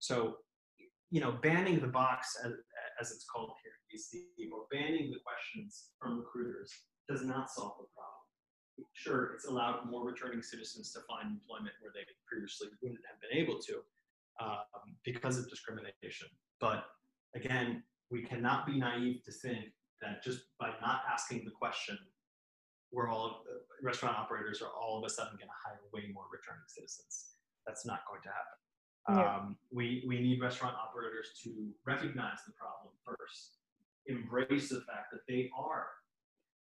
So, 0.00 0.36
you 1.10 1.20
know, 1.20 1.38
banning 1.42 1.80
the 1.80 1.88
box 1.88 2.36
as, 2.44 2.52
as 3.00 3.10
it's 3.10 3.24
called 3.24 3.52
here 3.62 3.72
in 3.72 3.96
DC, 3.96 4.52
or 4.52 4.66
banning 4.70 5.10
the 5.10 5.18
questions 5.24 5.90
from 5.98 6.18
recruiters 6.18 6.72
does 7.08 7.22
not 7.22 7.50
solve 7.50 7.74
the 7.80 7.88
problem. 7.96 8.86
Sure, 8.92 9.32
it's 9.34 9.46
allowed 9.46 9.90
more 9.90 10.04
returning 10.04 10.42
citizens 10.42 10.92
to 10.92 11.00
find 11.08 11.32
employment 11.32 11.74
where 11.80 11.92
they 11.94 12.04
previously 12.28 12.68
wouldn't 12.82 13.00
have 13.08 13.20
been 13.20 13.36
able 13.36 13.58
to 13.58 13.80
um, 14.40 14.96
because 15.04 15.38
of 15.38 15.48
discrimination. 15.48 16.28
But 16.60 16.84
again, 17.34 17.82
we 18.10 18.22
cannot 18.22 18.66
be 18.66 18.78
naive 18.78 19.22
to 19.24 19.32
think 19.32 19.72
that 20.00 20.22
just 20.22 20.40
by 20.58 20.70
not 20.80 21.02
asking 21.12 21.44
the 21.44 21.50
question, 21.50 21.98
we're 22.92 23.08
all 23.08 23.44
restaurant 23.82 24.16
operators 24.16 24.62
are 24.62 24.70
all 24.70 24.98
of 24.98 25.04
a 25.04 25.10
sudden 25.10 25.32
going 25.38 25.48
to 25.48 25.60
hire 25.64 25.80
way 25.92 26.10
more 26.12 26.24
returning 26.32 26.66
citizens. 26.66 27.36
That's 27.66 27.86
not 27.86 28.00
going 28.08 28.22
to 28.22 28.28
happen. 28.28 28.59
Yeah. 29.08 29.36
Um, 29.36 29.56
we, 29.72 30.04
we 30.06 30.20
need 30.20 30.40
restaurant 30.40 30.76
operators 30.76 31.30
to 31.42 31.50
recognize 31.86 32.38
the 32.46 32.52
problem 32.52 32.92
first, 33.04 33.56
embrace 34.06 34.68
the 34.68 34.82
fact 34.82 35.10
that 35.12 35.20
they 35.26 35.50
are 35.58 35.86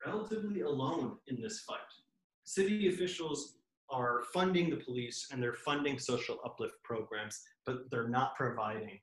relatively 0.05 0.61
alone 0.61 1.17
in 1.27 1.41
this 1.41 1.61
fight. 1.61 1.79
City 2.43 2.87
officials 2.87 3.57
are 3.89 4.21
funding 4.33 4.69
the 4.69 4.77
police 4.77 5.27
and 5.31 5.41
they're 5.41 5.53
funding 5.53 5.97
social 5.97 6.37
uplift 6.45 6.75
programs, 6.83 7.41
but 7.65 7.89
they're 7.89 8.07
not 8.07 8.35
providing 8.35 8.99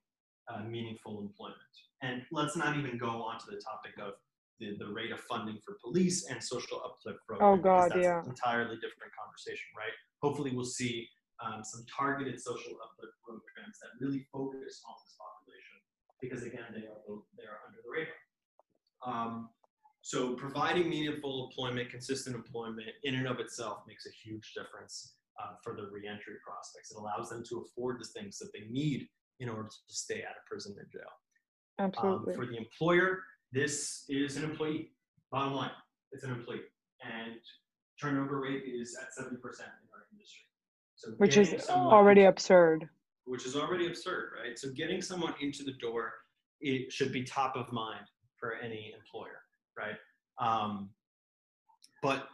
uh, 0.49 0.63
meaningful 0.63 1.21
employment. 1.21 1.59
And 2.03 2.23
let's 2.31 2.57
not 2.57 2.77
even 2.77 2.99
go 2.99 3.23
on 3.23 3.39
to 3.41 3.47
the 3.47 3.57
topic 3.57 3.93
of 4.01 4.15
the, 4.61 4.77
the 4.79 4.93
rate 4.93 5.11
of 5.11 5.21
funding 5.21 5.59
for 5.65 5.77
police 5.83 6.27
and 6.31 6.43
social 6.43 6.81
uplift 6.85 7.19
programs. 7.27 7.61
Oh 7.61 7.63
God, 7.63 7.91
that's 7.91 8.03
yeah. 8.03 8.21
An 8.23 8.29
entirely 8.29 8.77
different 8.77 9.13
conversation, 9.19 9.67
right? 9.77 9.93
Hopefully, 10.23 10.53
we'll 10.55 10.65
see 10.65 11.09
um, 11.43 11.65
some 11.65 11.85
targeted 11.89 12.41
social 12.41 12.77
uplift 12.83 13.17
programs 13.25 13.79
that 13.81 13.91
really 14.01 14.27
focus 14.31 14.83
on 14.87 14.95
this 15.03 15.17
population, 15.17 15.79
because 16.21 16.43
again, 16.43 16.69
they 16.71 16.87
are 16.87 17.01
they 17.39 17.47
are 17.49 17.61
under 17.67 17.81
the 17.83 17.91
radar. 17.91 18.21
Um, 19.07 19.49
so 20.03 20.35
providing 20.35 20.89
meaningful 20.89 21.49
employment, 21.49 21.91
consistent 21.91 22.37
employment 22.37 22.89
in 23.05 23.15
and 23.15 23.27
of 23.27 23.41
itself 23.41 23.79
makes 23.89 24.07
a 24.07 24.13
huge 24.13 24.53
difference 24.55 25.17
uh, 25.41 25.55
for 25.63 25.75
the 25.75 25.89
reentry 25.91 26.35
prospects. 26.47 26.91
It 26.93 26.99
allows 26.99 27.31
them 27.31 27.43
to 27.49 27.65
afford 27.65 28.01
the 28.01 28.07
things 28.07 28.39
that 28.39 28.51
they 28.53 28.67
need 28.71 29.09
in 29.41 29.49
order 29.49 29.69
to 29.69 29.95
stay 29.95 30.23
out 30.23 30.37
of 30.37 30.45
prison 30.47 30.77
and 30.79 30.89
jail. 30.93 31.13
Absolutely. 31.81 32.35
Um, 32.35 32.39
for 32.39 32.47
the 32.47 32.57
employer, 32.57 33.25
this 33.53 34.05
is 34.09 34.37
an 34.37 34.45
employee. 34.45 34.93
Bottom 35.33 35.55
line, 35.55 35.71
it's 36.13 36.23
an 36.23 36.31
employee, 36.31 36.61
and 37.03 37.41
turnover 38.01 38.41
rate 38.41 38.63
is 38.67 38.97
at 39.01 39.13
seventy 39.13 39.37
percent 39.37 39.69
in 39.69 39.75
our 39.75 39.81
industry. 39.81 39.84
So 41.05 41.13
which 41.19 41.37
is 41.37 41.69
already 41.69 42.25
absurd. 42.25 42.89
Which 43.27 43.47
is 43.47 43.57
already 43.57 43.87
absurd, 43.87 44.33
right? 44.43 44.59
So 44.59 44.71
getting 44.77 45.01
someone 45.01 45.35
into 45.41 45.65
the 45.65 45.73
door, 45.75 46.13
it 46.61 46.93
should 46.93 47.13
be 47.13 47.25
top 47.25 47.57
of 47.57 47.73
mind 47.73 48.07
for 48.39 48.55
any 48.63 48.93
employer 48.97 49.41
right? 49.77 49.97
Um, 50.41 50.91
but 52.03 52.27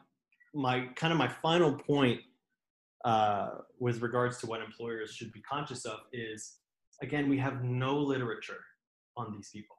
my 0.54 0.88
kind 0.96 1.12
of 1.12 1.18
my 1.18 1.28
final 1.28 1.72
point 1.72 2.20
uh, 3.04 3.50
with 3.78 4.02
regards 4.02 4.38
to 4.38 4.46
what 4.46 4.60
employers 4.60 5.12
should 5.12 5.32
be 5.32 5.40
conscious 5.42 5.84
of 5.84 6.00
is 6.12 6.56
again 7.02 7.28
we 7.28 7.38
have 7.38 7.62
no 7.62 7.96
literature 7.96 8.58
on 9.16 9.32
these 9.32 9.48
people 9.52 9.76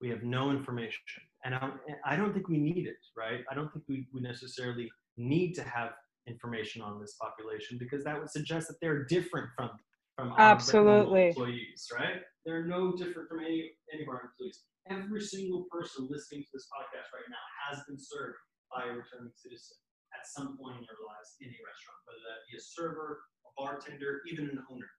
we 0.00 0.08
have 0.08 0.22
no 0.22 0.50
information 0.50 1.00
and 1.44 1.54
I, 1.54 1.70
I 2.04 2.16
don't 2.16 2.32
think 2.32 2.48
we 2.48 2.56
need 2.56 2.86
it 2.86 2.96
right 3.16 3.40
i 3.50 3.54
don't 3.54 3.70
think 3.72 3.84
we, 3.88 4.06
we 4.14 4.22
necessarily 4.22 4.90
need 5.18 5.52
to 5.54 5.62
have 5.64 5.90
information 6.26 6.82
on 6.82 7.00
this 7.00 7.16
population 7.20 7.76
because 7.78 8.04
that 8.04 8.18
would 8.18 8.30
suggest 8.30 8.68
that 8.68 8.76
they're 8.80 9.04
different 9.04 9.48
from 9.56 9.70
from 10.16 10.32
absolutely 10.38 11.28
employees 11.28 11.88
right 11.96 12.22
they're 12.44 12.66
no 12.66 12.92
different 12.96 13.28
from 13.28 13.40
any 13.40 13.70
any 13.92 14.02
of 14.02 14.08
our 14.08 14.22
employees 14.32 14.64
every 14.90 15.20
single 15.20 15.66
person 15.70 16.08
listening 16.10 16.42
to 16.42 16.48
this 16.52 16.66
podcast 16.72 17.12
right 17.12 17.28
now 17.28 17.44
has 17.68 17.84
been 17.86 17.98
served 17.98 18.36
by 18.72 18.84
a 18.84 18.88
returning 18.88 19.32
citizen 19.34 19.76
at 20.14 20.26
some 20.26 20.56
point 20.56 20.78
in 20.78 20.84
their 20.86 21.02
lives 21.04 21.36
in 21.40 21.48
a 21.48 21.60
restaurant, 21.60 21.98
whether 22.06 22.22
that 22.24 22.40
be 22.50 22.56
a 22.56 22.60
server, 22.60 23.20
a 23.44 23.50
bartender, 23.60 24.22
even 24.30 24.46
an 24.46 24.62
owner. 24.70 24.90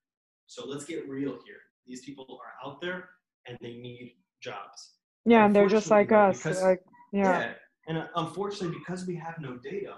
So 0.48 0.66
let's 0.68 0.86
get 0.86 1.08
real 1.10 1.38
here. 1.46 1.62
These 1.86 2.06
people 2.06 2.26
are 2.30 2.68
out 2.68 2.82
there 2.82 3.10
and 3.48 3.58
they 3.62 3.76
need 3.76 4.18
jobs. 4.42 4.96
Yeah, 5.26 5.46
and 5.46 5.56
they're 5.56 5.68
just 5.68 5.90
like 5.90 6.12
us. 6.12 6.38
Because, 6.38 6.62
like, 6.62 6.84
yeah. 7.12 7.40
yeah. 7.40 7.54
And 7.88 8.10
unfortunately, 8.16 8.78
because 8.80 9.06
we 9.06 9.16
have 9.16 9.36
no 9.40 9.58
data, 9.58 9.96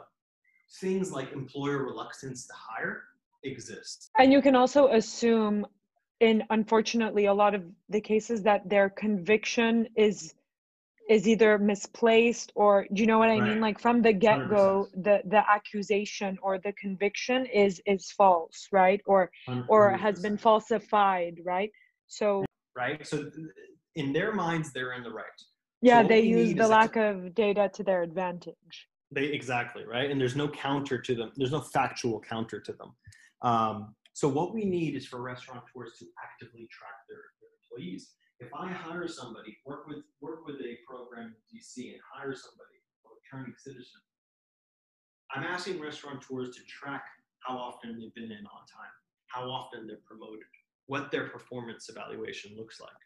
things 0.71 1.11
like 1.11 1.31
employer 1.31 1.83
reluctance 1.83 2.45
to 2.47 2.53
hire 2.53 3.03
exist. 3.43 4.09
And 4.17 4.31
you 4.31 4.41
can 4.41 4.55
also 4.55 4.87
assume 4.89 5.65
in 6.19 6.43
unfortunately 6.49 7.25
a 7.25 7.33
lot 7.33 7.55
of 7.55 7.63
the 7.89 8.01
cases 8.01 8.43
that 8.43 8.69
their 8.69 8.89
conviction 8.89 9.87
is 9.95 10.33
is 11.09 11.27
either 11.27 11.57
misplaced 11.57 12.51
or 12.55 12.85
do 12.93 13.01
you 13.01 13.07
know 13.07 13.17
what 13.17 13.29
i 13.29 13.39
right. 13.39 13.43
mean 13.43 13.59
like 13.59 13.79
from 13.79 14.01
the 14.01 14.13
get-go 14.13 14.87
100%. 14.95 15.03
the 15.03 15.21
the 15.25 15.49
accusation 15.49 16.37
or 16.43 16.59
the 16.59 16.73
conviction 16.73 17.45
is 17.47 17.81
is 17.85 18.11
false 18.11 18.67
right 18.71 19.01
or 19.05 19.31
100%. 19.47 19.65
or 19.69 19.97
has 19.97 20.21
been 20.21 20.37
falsified 20.37 21.39
right 21.43 21.71
so 22.07 22.45
right 22.75 23.07
so 23.07 23.31
in 23.95 24.13
their 24.13 24.33
minds 24.33 24.71
they're 24.71 24.93
in 24.93 25.03
the 25.03 25.11
right 25.11 25.39
yeah 25.81 26.01
so 26.01 26.07
they 26.09 26.21
use 26.21 26.53
the 26.53 26.67
lack 26.67 26.95
of 26.95 27.33
data 27.33 27.71
to 27.73 27.81
their 27.81 28.03
advantage 28.03 28.87
they 29.11 29.25
exactly 29.25 29.85
right 29.85 30.11
and 30.11 30.19
there's 30.19 30.35
no 30.35 30.47
counter 30.47 30.99
to 30.99 31.15
them 31.15 31.31
there's 31.35 31.51
no 31.51 31.61
factual 31.61 32.19
counter 32.19 32.59
to 32.59 32.73
them 32.73 32.93
um, 33.41 33.95
so 34.19 34.27
what 34.27 34.53
we 34.53 34.65
need 34.65 34.95
is 34.95 35.07
for 35.07 35.21
restaurateurs 35.21 35.95
to 35.99 36.05
actively 36.21 36.67
track 36.69 37.07
their, 37.07 37.23
their 37.39 37.55
employees. 37.55 38.11
If 38.41 38.49
I 38.53 38.67
hire 38.67 39.07
somebody, 39.07 39.57
work 39.65 39.87
with 39.87 40.03
work 40.19 40.45
with 40.45 40.57
a 40.57 40.75
program 40.85 41.35
in 41.35 41.57
DC 41.57 41.93
and 41.93 42.01
hire 42.03 42.35
somebody, 42.35 42.83
a 43.05 43.09
returning 43.15 43.55
citizen, 43.57 44.01
I'm 45.33 45.43
asking 45.43 45.79
restaurateurs 45.79 46.55
to 46.55 46.61
track 46.65 47.05
how 47.39 47.55
often 47.57 47.97
they've 47.97 48.13
been 48.13 48.25
in 48.25 48.45
on 48.45 48.63
time. 48.67 48.91
how 49.27 49.43
often 49.49 49.87
they're 49.87 50.03
promoted, 50.05 50.51
what 50.87 51.11
their 51.11 51.29
performance 51.29 51.87
evaluation 51.87 52.57
looks 52.57 52.81
like. 52.81 53.01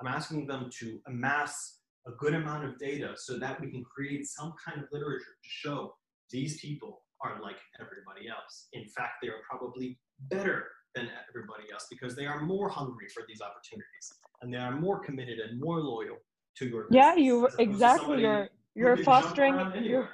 I'm 0.00 0.06
asking 0.06 0.46
them 0.46 0.70
to 0.78 1.00
amass 1.08 1.78
a 2.06 2.12
good 2.12 2.34
amount 2.34 2.64
of 2.64 2.78
data 2.78 3.14
so 3.16 3.38
that 3.38 3.60
we 3.60 3.70
can 3.70 3.84
create 3.84 4.26
some 4.26 4.54
kind 4.64 4.82
of 4.82 4.88
literature 4.92 5.24
to 5.42 5.48
show 5.48 5.94
these 6.30 6.60
people 6.60 7.02
are 7.22 7.40
like 7.40 7.56
everybody 7.80 8.28
else. 8.28 8.68
In 8.72 8.86
fact, 8.88 9.14
they 9.22 9.28
are 9.28 9.40
probably 9.48 9.98
better 10.30 10.66
than 10.94 11.08
everybody 11.28 11.64
else 11.72 11.86
because 11.90 12.16
they 12.16 12.26
are 12.26 12.42
more 12.42 12.68
hungry 12.68 13.06
for 13.14 13.22
these 13.28 13.40
opportunities 13.40 14.12
and 14.42 14.52
they 14.52 14.58
are 14.58 14.78
more 14.78 14.98
committed 14.98 15.38
and 15.38 15.60
more 15.60 15.80
loyal 15.80 16.16
to 16.58 16.66
your. 16.66 16.86
Yeah, 16.90 17.14
you 17.14 17.48
exactly. 17.58 18.22
You're 18.22 18.48
you're 18.74 18.96
fostering 18.96 19.84
you're, 19.84 20.08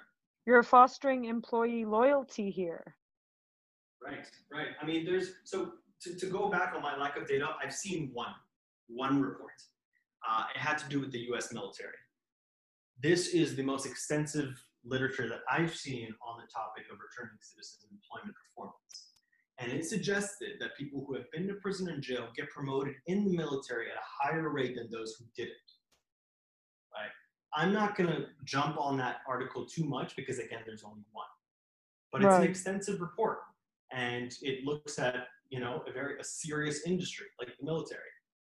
you're 0.46 0.62
fostering 0.62 1.24
employee 1.24 1.84
loyalty 1.84 2.50
here. 2.50 2.96
Right, 4.04 4.26
right. 4.52 4.68
I 4.80 4.86
mean, 4.86 5.04
there's 5.04 5.32
so 5.44 5.72
to, 6.02 6.14
to 6.14 6.26
go 6.26 6.48
back 6.48 6.74
on 6.76 6.82
my 6.82 6.96
lack 6.96 7.16
of 7.16 7.26
data, 7.26 7.48
I've 7.62 7.74
seen 7.74 8.10
one 8.12 8.34
one 8.88 9.20
report. 9.20 9.52
Uh, 10.26 10.44
it 10.54 10.58
had 10.58 10.78
to 10.78 10.88
do 10.88 11.00
with 11.00 11.12
the 11.12 11.20
U.S. 11.30 11.52
military. 11.52 11.98
This 13.02 13.28
is 13.28 13.54
the 13.54 13.62
most 13.62 13.86
extensive 13.86 14.50
literature 14.84 15.28
that 15.28 15.40
I've 15.50 15.74
seen 15.74 16.14
on 16.26 16.38
the 16.38 16.50
topic 16.52 16.84
of 16.90 16.98
returning 16.98 17.38
citizens 17.40 17.86
employment 17.90 18.34
performance. 18.34 19.08
And 19.58 19.72
it 19.72 19.84
suggested 19.84 20.52
that 20.60 20.76
people 20.76 21.04
who 21.06 21.14
have 21.14 21.30
been 21.32 21.46
to 21.48 21.54
prison 21.54 21.88
and 21.88 22.02
jail 22.02 22.28
get 22.36 22.48
promoted 22.50 22.94
in 23.06 23.24
the 23.24 23.36
military 23.36 23.86
at 23.90 23.96
a 23.96 24.06
higher 24.22 24.50
rate 24.50 24.76
than 24.76 24.90
those 24.90 25.16
who 25.18 25.24
didn't. 25.36 25.54
Right? 26.94 27.10
I'm 27.54 27.72
not 27.72 27.96
going 27.96 28.10
to 28.10 28.26
jump 28.44 28.78
on 28.78 28.96
that 28.98 29.16
article 29.28 29.66
too 29.66 29.84
much 29.84 30.14
because, 30.14 30.38
again, 30.38 30.60
there's 30.64 30.84
only 30.84 31.02
one. 31.12 31.26
But 32.12 32.24
it's 32.24 32.36
an 32.36 32.44
extensive 32.44 33.00
report, 33.00 33.40
and 33.92 34.32
it 34.40 34.64
looks 34.64 34.98
at 34.98 35.26
you 35.50 35.60
know 35.60 35.82
a 35.86 35.92
very 35.92 36.18
a 36.18 36.24
serious 36.24 36.86
industry 36.86 37.26
like 37.38 37.50
the 37.58 37.66
military, 37.66 38.00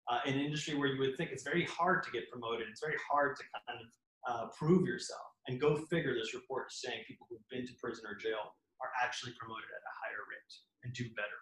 uh, 0.08 0.20
an 0.26 0.38
industry 0.38 0.74
where 0.74 0.88
you 0.88 0.98
would 1.00 1.16
think 1.16 1.30
it's 1.30 1.44
very 1.44 1.64
hard 1.64 2.02
to 2.04 2.10
get 2.10 2.30
promoted. 2.30 2.66
It's 2.70 2.80
very 2.80 2.96
hard 3.10 3.36
to 3.36 3.42
kind 3.66 3.80
of 3.80 3.86
uh, 4.28 4.46
prove 4.56 4.86
yourself. 4.86 5.20
And 5.46 5.60
go 5.60 5.76
figure, 5.90 6.14
this 6.14 6.34
report 6.34 6.66
is 6.70 6.80
saying 6.80 7.04
people 7.06 7.26
who've 7.30 7.48
been 7.50 7.66
to 7.66 7.72
prison 7.80 8.04
or 8.08 8.16
jail 8.16 8.56
are 8.80 8.90
actually 9.02 9.32
promoted 9.38 9.64
at 9.64 9.82
a 9.82 9.94
higher 10.00 10.22
rate 10.28 10.54
and 10.84 10.92
do 10.94 11.04
better. 11.16 11.38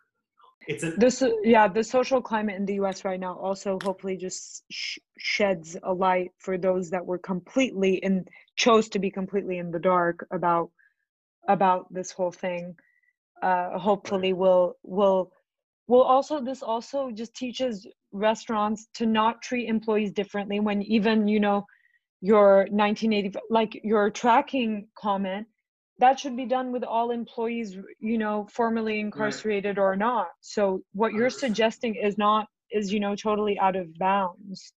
It's 0.68 0.83
a 0.83 0.90
this 0.92 1.22
yeah 1.44 1.68
the 1.68 1.85
social 1.85 2.20
climate 2.20 2.57
in 2.57 2.66
the 2.66 2.74
U.S. 2.74 3.05
right 3.05 3.20
now 3.20 3.38
also 3.38 3.79
hopefully 3.85 4.16
just 4.16 4.64
sh- 4.70 4.98
sheds 5.16 5.76
a 5.83 5.92
light 5.92 6.33
for 6.38 6.59
those 6.59 6.90
that 6.90 7.05
were 7.05 7.18
completely 7.18 7.96
in 7.96 8.24
chose 8.57 8.88
to 8.90 8.98
be 8.98 9.11
completely 9.11 9.59
in 9.59 9.70
the 9.70 9.79
dark 9.79 10.26
about 10.31 10.70
about 11.46 11.92
this 11.92 12.11
whole 12.11 12.33
thing. 12.33 12.74
Uh, 13.42 13.79
hopefully, 13.79 14.33
will 14.33 14.76
will 14.83 15.31
will 15.87 16.02
also 16.02 16.40
this 16.40 16.62
also 16.62 17.11
just 17.11 17.35
teaches 17.35 17.87
restaurants 18.16 18.87
to 18.94 19.07
not 19.07 19.42
treat 19.42 19.68
employees 19.68 20.12
differently 20.12 20.61
when 20.61 20.83
even 20.83 21.29
you 21.29 21.40
know 21.40 21.64
your 22.20 22.66
1980 22.70 23.38
like 23.50 23.81
your 23.85 24.11
tracking 24.11 24.88
comment 24.98 25.46
that 25.98 26.20
should 26.20 26.37
be 26.37 26.46
done 26.46 26.72
with 26.72 26.85
all 26.85 27.11
employees 27.11 27.76
you 28.00 28.18
know 28.18 28.46
formerly 28.52 29.00
incarcerated 29.00 29.79
right. 29.79 29.83
or 29.83 29.96
not. 29.96 30.29
So 30.40 30.83
what 30.92 31.12
you're 31.12 31.31
suggesting 31.31 31.94
is 31.94 32.18
not 32.18 32.46
is 32.70 32.92
you 32.92 33.00
know 33.00 33.14
totally 33.14 33.59
out 33.59 33.76
of 33.76 33.87
bounds. 33.98 34.72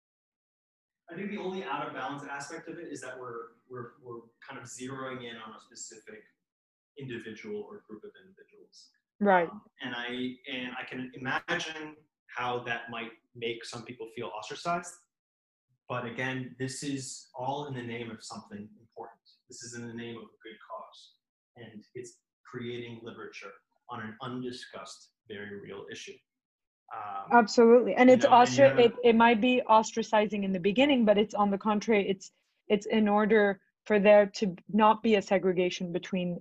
I 1.12 1.16
think 1.16 1.32
the 1.32 1.40
only 1.40 1.64
out 1.64 1.88
of 1.88 1.94
bounds 1.94 2.24
aspect 2.30 2.70
of 2.70 2.78
it 2.78 2.88
is 2.92 3.02
that 3.02 3.20
we're 3.20 3.58
we're, 3.70 3.92
we're 4.04 4.22
kind 4.48 4.62
of 4.62 4.68
zeroing 4.68 5.22
in 5.22 5.36
on 5.36 5.54
a 5.56 5.60
specific 5.60 6.22
individual 6.98 7.66
or 7.70 7.84
group 7.88 8.04
of 8.04 8.12
individuals. 8.24 8.90
Right. 9.20 9.50
Um, 9.50 9.62
and 9.82 9.96
i 9.96 10.08
and 10.08 10.72
i 10.80 10.86
can 10.90 11.12
imagine 11.14 11.96
how 12.36 12.64
that 12.64 12.90
might 12.90 13.12
make 13.36 13.66
some 13.66 13.84
people 13.84 14.08
feel 14.16 14.32
ostracized. 14.38 14.94
But 15.88 16.06
again 16.06 16.56
this 16.60 16.84
is 16.84 17.28
all 17.36 17.68
in 17.68 17.74
the 17.74 17.84
name 17.84 18.12
of 18.12 18.24
something 18.24 18.68
important. 18.80 19.20
This 19.50 19.64
is 19.64 19.76
in 19.76 19.88
the 19.88 19.94
name 19.94 20.18
of 20.18 20.24
a 20.24 20.40
good 20.44 20.58
cause. 20.70 21.12
And 21.58 21.84
it's 21.96 22.18
creating 22.46 23.02
literature 23.04 23.52
on 23.90 24.02
an 24.02 24.16
undiscussed, 24.22 25.10
very 25.28 25.60
real 25.60 25.86
issue. 25.92 26.14
Um, 26.96 27.38
Absolutely, 27.38 27.94
and 27.96 28.10
it's 28.10 28.26
also 28.26 28.66
it, 28.76 28.94
it 29.04 29.16
might 29.16 29.40
be 29.40 29.62
ostracizing 29.70 30.44
in 30.44 30.52
the 30.52 30.60
beginning, 30.60 31.06
but 31.06 31.20
it's 31.20 31.36
on 31.36 31.52
the 31.52 31.58
contrary, 31.58 32.10
it's 32.10 32.32
it's 32.68 32.88
in 32.88 33.08
order 33.08 33.60
for 33.86 34.00
there 34.00 34.26
to 34.26 34.56
not 34.72 35.04
be 35.04 35.16
a 35.16 35.22
segregation 35.22 35.92
between 35.92 36.40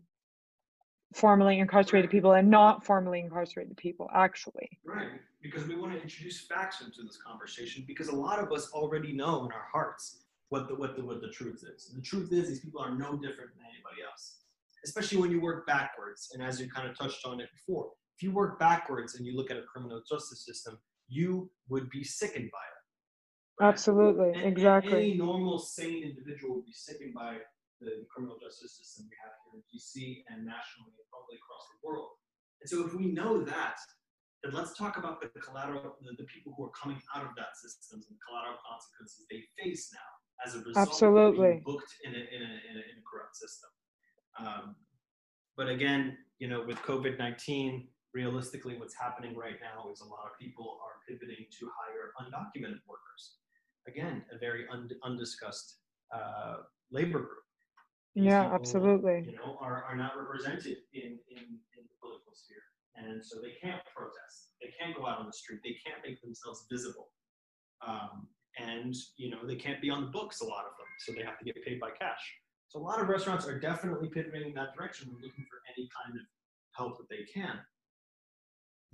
formerly 1.15 1.59
incarcerated 1.59 2.11
people 2.11 2.33
and 2.33 2.49
not 2.49 2.85
formerly 2.85 3.21
incarcerated 3.21 3.77
people 3.77 4.09
actually 4.15 4.69
right 4.85 5.09
because 5.43 5.67
we 5.67 5.77
want 5.77 5.93
to 5.93 6.01
introduce 6.01 6.41
facts 6.41 6.83
into 6.83 7.03
this 7.03 7.19
conversation 7.27 7.85
because 7.87 8.09
a 8.09 8.15
lot 8.15 8.39
of 8.39 8.53
us 8.53 8.71
already 8.73 9.13
know 9.13 9.45
in 9.47 9.53
our 9.53 9.67
hearts 9.73 10.25
what 10.51 10.69
the 10.69 10.75
what 10.75 10.97
the 10.97 11.05
what 11.05 11.21
the 11.21 11.29
truth 11.29 11.65
is 11.75 11.91
the 11.95 12.03
truth 12.03 12.33
is 12.33 12.49
these 12.49 12.61
people 12.61 12.81
are 12.81 12.91
no 12.91 13.13
different 13.17 13.51
than 13.57 13.65
anybody 13.65 14.03
else 14.07 14.39
especially 14.85 15.19
when 15.19 15.31
you 15.31 15.41
work 15.41 15.67
backwards. 15.67 16.31
And 16.33 16.43
as 16.43 16.61
you 16.61 16.69
kind 16.71 16.89
of 16.89 16.97
touched 16.97 17.25
on 17.27 17.41
it 17.41 17.49
before, 17.53 17.91
if 18.17 18.23
you 18.23 18.33
work 18.33 18.59
backwards 18.59 19.15
and 19.15 19.27
you 19.27 19.37
look 19.37 19.51
at 19.51 19.57
a 19.57 19.63
criminal 19.63 20.03
justice 20.09 20.45
system, 20.45 20.79
you 21.09 21.51
would 21.69 21.89
be 21.91 22.05
sickened 22.05 22.51
by 22.53 22.59
it. 22.59 23.65
Right? 23.65 23.69
Absolutely, 23.69 24.33
and, 24.33 24.45
exactly. 24.45 24.93
And 24.93 25.01
any 25.01 25.15
normal, 25.15 25.59
sane 25.59 26.05
individual 26.05 26.57
would 26.57 26.67
be 26.67 26.73
sickened 26.73 27.15
by 27.15 27.39
the 27.81 28.05
criminal 28.11 28.37
justice 28.43 28.79
system 28.79 29.07
we 29.07 29.17
have 29.23 29.35
here 29.47 29.59
in 29.59 29.63
DC 29.71 30.27
and 30.31 30.43
nationally 30.43 30.95
and 30.99 31.07
probably 31.11 31.39
across 31.39 31.65
the 31.71 31.79
world. 31.83 32.19
And 32.63 32.67
so, 32.67 32.83
if 32.87 32.93
we 32.95 33.15
know 33.15 33.43
that, 33.47 33.79
then 34.43 34.53
let's 34.55 34.75
talk 34.75 34.99
about 34.99 35.23
the 35.23 35.31
collateral, 35.41 35.99
the, 36.03 36.15
the 36.19 36.27
people 36.27 36.55
who 36.57 36.67
are 36.67 36.75
coming 36.75 36.99
out 37.15 37.27
of 37.27 37.35
that 37.39 37.55
system 37.59 38.03
and 38.03 38.19
the 38.19 38.23
collateral 38.23 38.59
consequences 38.63 39.27
they 39.31 39.43
face 39.59 39.91
now 39.95 40.11
as 40.47 40.55
a 40.55 40.63
result 40.63 40.89
Absolutely. 40.89 41.49
of 41.49 41.53
being 41.55 41.63
booked 41.67 41.93
in 42.05 42.15
a, 42.15 42.23
in 42.23 42.41
a, 42.43 42.53
in 42.71 42.75
a, 42.79 42.83
in 42.91 42.95
a 42.99 43.05
corrupt 43.07 43.35
system. 43.35 43.71
Um, 44.39 44.77
but 45.57 45.69
again, 45.69 46.17
you 46.39 46.47
know, 46.47 46.63
with 46.67 46.79
COVID 46.87 47.19
19, 47.19 47.89
realistically, 48.15 48.79
what's 48.79 48.95
happening 48.95 49.37
right 49.37 49.59
now 49.61 49.91
is 49.91 50.01
a 50.01 50.07
lot 50.07 50.31
of 50.31 50.39
people 50.39 50.79
are 50.83 51.03
pivoting 51.09 51.47
to 51.59 51.71
hire 51.75 52.15
undocumented 52.23 52.83
workers. 52.87 53.39
Again, 53.89 54.23
a 54.33 54.39
very 54.39 54.67
und- 54.73 54.95
undiscussed 55.03 55.79
uh, 56.15 56.59
labor 56.91 57.19
group. 57.19 57.48
Yeah, 58.19 58.53
absolutely. 58.53 59.31
You 59.31 59.37
know, 59.37 59.57
are, 59.61 59.85
are 59.85 59.97
not 59.97 60.19
represented 60.19 60.79
in, 60.93 61.19
in, 61.31 61.45
in 61.79 61.83
the 61.87 61.95
political 62.01 62.35
sphere. 62.35 62.63
And 62.97 63.25
so 63.25 63.39
they 63.41 63.55
can't 63.63 63.81
protest. 63.95 64.59
They 64.61 64.71
can't 64.79 64.97
go 64.97 65.07
out 65.07 65.21
on 65.21 65.27
the 65.27 65.33
street. 65.33 65.61
They 65.63 65.77
can't 65.85 66.03
make 66.05 66.21
themselves 66.21 66.67
visible. 66.71 67.11
Um, 67.87 68.27
and, 68.59 68.95
you 69.17 69.31
know, 69.31 69.47
they 69.47 69.55
can't 69.55 69.81
be 69.81 69.89
on 69.89 70.01
the 70.03 70.11
books, 70.11 70.41
a 70.41 70.45
lot 70.45 70.65
of 70.67 70.75
them. 70.79 70.89
So 71.07 71.13
they 71.13 71.23
have 71.23 71.39
to 71.39 71.45
get 71.45 71.55
paid 71.65 71.79
by 71.79 71.91
cash. 71.91 72.19
So 72.67 72.81
a 72.81 72.83
lot 72.83 73.01
of 73.01 73.09
restaurants 73.09 73.47
are 73.47 73.59
definitely 73.59 74.09
pivoting 74.09 74.49
in 74.49 74.55
that 74.55 74.75
direction. 74.77 75.09
We're 75.13 75.23
looking 75.23 75.47
for 75.49 75.63
any 75.77 75.89
kind 75.95 76.19
of 76.19 76.27
help 76.75 76.99
that 76.99 77.09
they 77.09 77.23
can. 77.33 77.61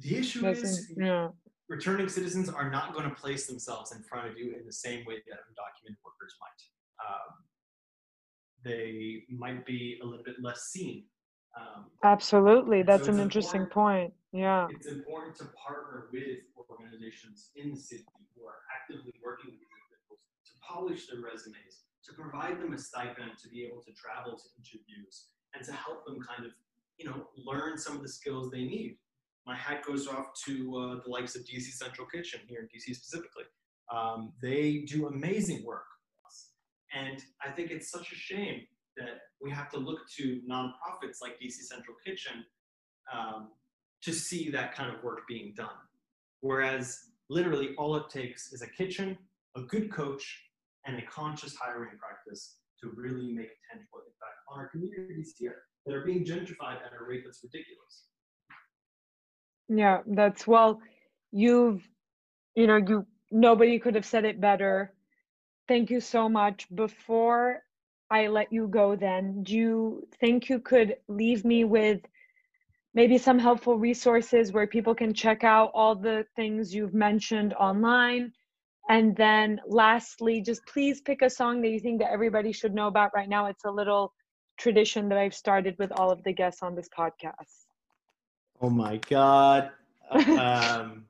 The 0.00 0.16
issue 0.16 0.42
That's 0.42 0.60
is 0.60 0.92
yeah. 0.98 1.28
returning 1.68 2.08
citizens 2.08 2.50
are 2.50 2.70
not 2.70 2.92
going 2.92 3.08
to 3.08 3.14
place 3.14 3.46
themselves 3.46 3.92
in 3.96 4.02
front 4.02 4.28
of 4.28 4.36
you 4.36 4.54
in 4.54 4.66
the 4.66 4.72
same 4.72 5.06
way 5.06 5.14
that 5.26 5.38
undocumented 5.48 5.96
workers 6.04 6.34
might. 6.40 6.60
Um, 7.08 7.44
they 8.64 9.24
might 9.30 9.64
be 9.66 9.98
a 10.02 10.06
little 10.06 10.24
bit 10.24 10.36
less 10.42 10.70
seen. 10.72 11.04
Um, 11.56 11.86
Absolutely, 12.02 12.82
that's 12.82 13.06
so 13.06 13.12
an 13.12 13.20
interesting 13.20 13.66
point. 13.66 14.12
Yeah, 14.32 14.66
it's 14.70 14.88
important 14.88 15.36
to 15.36 15.44
partner 15.54 16.06
with 16.12 16.38
organizations 16.70 17.50
in 17.56 17.70
the 17.70 17.80
city 17.80 18.04
who 18.34 18.46
are 18.46 18.58
actively 18.74 19.14
working 19.24 19.50
with 19.52 19.62
individuals 19.62 20.20
to 20.46 20.52
polish 20.60 21.06
their 21.06 21.20
resumes, 21.22 21.86
to 22.04 22.12
provide 22.14 22.60
them 22.60 22.72
a 22.72 22.78
stipend 22.78 23.38
to 23.42 23.48
be 23.48 23.64
able 23.64 23.80
to 23.82 23.92
travel 23.92 24.36
to 24.36 24.46
interviews 24.58 25.28
and 25.54 25.64
to 25.64 25.72
help 25.72 26.04
them 26.06 26.18
kind 26.20 26.44
of, 26.44 26.52
you 26.98 27.06
know, 27.06 27.28
learn 27.36 27.78
some 27.78 27.96
of 27.96 28.02
the 28.02 28.08
skills 28.08 28.50
they 28.50 28.64
need. 28.64 28.98
My 29.46 29.56
hat 29.56 29.84
goes 29.86 30.08
off 30.08 30.26
to 30.46 30.54
uh, 30.76 31.04
the 31.04 31.10
likes 31.10 31.36
of 31.36 31.42
DC 31.42 31.70
Central 31.72 32.06
Kitchen 32.06 32.40
here 32.48 32.60
in 32.60 32.66
DC 32.66 32.94
specifically. 32.96 33.44
Um, 33.94 34.32
they 34.42 34.84
do 34.88 35.06
amazing 35.06 35.64
work. 35.64 35.84
And 36.94 37.22
I 37.44 37.50
think 37.50 37.70
it's 37.70 37.90
such 37.90 38.12
a 38.12 38.14
shame 38.14 38.62
that 38.96 39.18
we 39.42 39.50
have 39.50 39.70
to 39.70 39.78
look 39.78 39.98
to 40.16 40.40
nonprofits 40.48 41.20
like 41.20 41.38
DC 41.42 41.62
Central 41.62 41.96
Kitchen 42.06 42.44
um, 43.12 43.48
to 44.02 44.12
see 44.12 44.50
that 44.50 44.74
kind 44.74 44.94
of 44.94 45.02
work 45.02 45.22
being 45.28 45.52
done. 45.56 45.68
Whereas 46.40 46.98
literally 47.28 47.74
all 47.76 47.96
it 47.96 48.08
takes 48.10 48.52
is 48.52 48.62
a 48.62 48.68
kitchen, 48.68 49.18
a 49.56 49.62
good 49.62 49.90
coach, 49.90 50.42
and 50.86 50.98
a 50.98 51.02
conscious 51.02 51.56
hiring 51.56 51.98
practice 51.98 52.56
to 52.80 52.92
really 52.94 53.32
make 53.32 53.46
a 53.46 53.74
tangible 53.74 53.98
impact 53.98 54.38
on 54.50 54.58
our 54.60 54.68
communities 54.68 55.34
here 55.38 55.62
that 55.86 55.94
are 55.94 56.04
being 56.04 56.24
gentrified 56.24 56.76
at 56.76 56.92
a 56.98 57.04
rate 57.04 57.22
that's 57.24 57.42
ridiculous. 57.42 58.04
Yeah, 59.68 60.00
that's 60.06 60.46
well, 60.46 60.80
you've, 61.32 61.88
you 62.54 62.66
know, 62.66 62.76
you 62.76 63.06
nobody 63.30 63.78
could 63.78 63.94
have 63.94 64.04
said 64.04 64.24
it 64.24 64.40
better. 64.40 64.93
Thank 65.66 65.90
you 65.90 66.00
so 66.00 66.28
much. 66.28 66.66
Before 66.74 67.62
I 68.10 68.28
let 68.28 68.52
you 68.52 68.68
go, 68.68 68.96
then, 68.96 69.42
do 69.42 69.54
you 69.54 70.08
think 70.20 70.48
you 70.48 70.58
could 70.58 70.96
leave 71.08 71.44
me 71.44 71.64
with 71.64 72.00
maybe 72.94 73.18
some 73.18 73.38
helpful 73.38 73.76
resources 73.76 74.52
where 74.52 74.66
people 74.66 74.94
can 74.94 75.12
check 75.12 75.44
out 75.44 75.70
all 75.74 75.96
the 75.96 76.24
things 76.36 76.72
you've 76.72 76.94
mentioned 76.94 77.52
online. 77.54 78.32
And 78.88 79.16
then 79.16 79.60
lastly, 79.66 80.40
just 80.40 80.64
please 80.66 81.00
pick 81.00 81.22
a 81.22 81.30
song 81.30 81.60
that 81.62 81.68
you 81.68 81.80
think 81.80 82.00
that 82.00 82.12
everybody 82.12 82.52
should 82.52 82.74
know 82.74 82.86
about 82.86 83.10
right 83.14 83.28
now. 83.28 83.46
It's 83.46 83.64
a 83.64 83.70
little 83.70 84.12
tradition 84.56 85.08
that 85.08 85.18
I've 85.18 85.34
started 85.34 85.74
with 85.78 85.90
all 85.92 86.10
of 86.10 86.22
the 86.22 86.32
guests 86.32 86.62
on 86.62 86.76
this 86.76 86.88
podcast. 86.96 87.66
Oh 88.60 88.70
my 88.70 88.98
God. 88.98 89.70
um, 90.10 91.06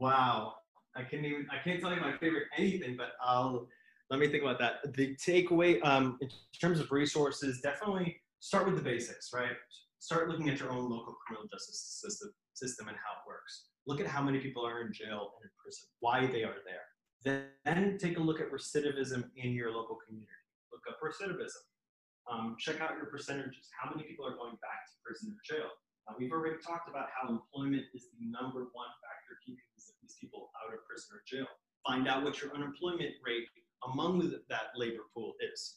wow. 0.00 0.54
I 0.96 1.02
can't 1.02 1.24
even, 1.24 1.46
I 1.52 1.62
can't 1.62 1.80
tell 1.80 1.94
you 1.94 2.00
my 2.00 2.16
favorite 2.16 2.44
anything, 2.56 2.96
but 2.96 3.12
I'll, 3.22 3.68
let 4.10 4.20
me 4.20 4.28
think 4.28 4.42
about 4.42 4.58
that. 4.58 4.94
The 4.94 5.14
takeaway 5.16 5.84
um, 5.84 6.18
in 6.20 6.28
terms 6.60 6.80
of 6.80 6.90
resources, 6.90 7.60
definitely 7.60 8.16
start 8.40 8.66
with 8.66 8.76
the 8.76 8.82
basics, 8.82 9.30
right? 9.34 9.56
start 9.98 10.28
looking 10.28 10.48
at 10.48 10.58
your 10.60 10.70
own 10.70 10.88
local 10.88 11.14
criminal 11.26 11.46
justice 11.50 11.98
system, 12.02 12.30
system 12.54 12.88
and 12.88 12.96
how 12.96 13.18
it 13.18 13.26
works. 13.26 13.66
Look 13.86 14.00
at 14.00 14.06
how 14.06 14.22
many 14.22 14.38
people 14.38 14.64
are 14.66 14.82
in 14.82 14.92
jail 14.92 15.34
and 15.38 15.42
in 15.42 15.50
prison, 15.58 15.90
why 16.00 16.26
they 16.26 16.44
are 16.44 16.62
there. 16.62 16.86
Then 17.26 17.98
take 17.98 18.18
a 18.18 18.22
look 18.22 18.40
at 18.40 18.52
recidivism 18.52 19.26
in 19.36 19.52
your 19.52 19.72
local 19.74 19.98
community. 20.06 20.30
Look 20.70 20.86
up 20.86 21.02
recidivism. 21.02 21.62
Um, 22.30 22.56
check 22.60 22.80
out 22.80 22.94
your 22.94 23.06
percentages. 23.10 23.66
How 23.74 23.90
many 23.90 24.06
people 24.06 24.26
are 24.26 24.36
going 24.36 24.54
back 24.60 24.86
to 24.86 24.94
prison 25.02 25.34
or 25.34 25.40
jail? 25.42 25.70
Uh, 26.06 26.14
we've 26.18 26.32
already 26.32 26.60
talked 26.62 26.88
about 26.88 27.08
how 27.10 27.28
employment 27.28 27.84
is 27.92 28.06
the 28.14 28.20
number 28.28 28.70
one 28.72 28.92
factor 29.02 29.34
keeping 29.44 29.64
these, 29.74 29.92
people 30.20 30.50
out 30.64 30.72
of 30.72 30.80
prison 30.88 31.14
or 31.14 31.22
jail. 31.28 31.46
Find 31.86 32.08
out 32.08 32.24
what 32.24 32.40
your 32.40 32.50
unemployment 32.54 33.12
rate 33.22 33.44
among 33.90 34.32
that 34.48 34.62
labor 34.76 35.04
pool 35.14 35.34
is. 35.52 35.76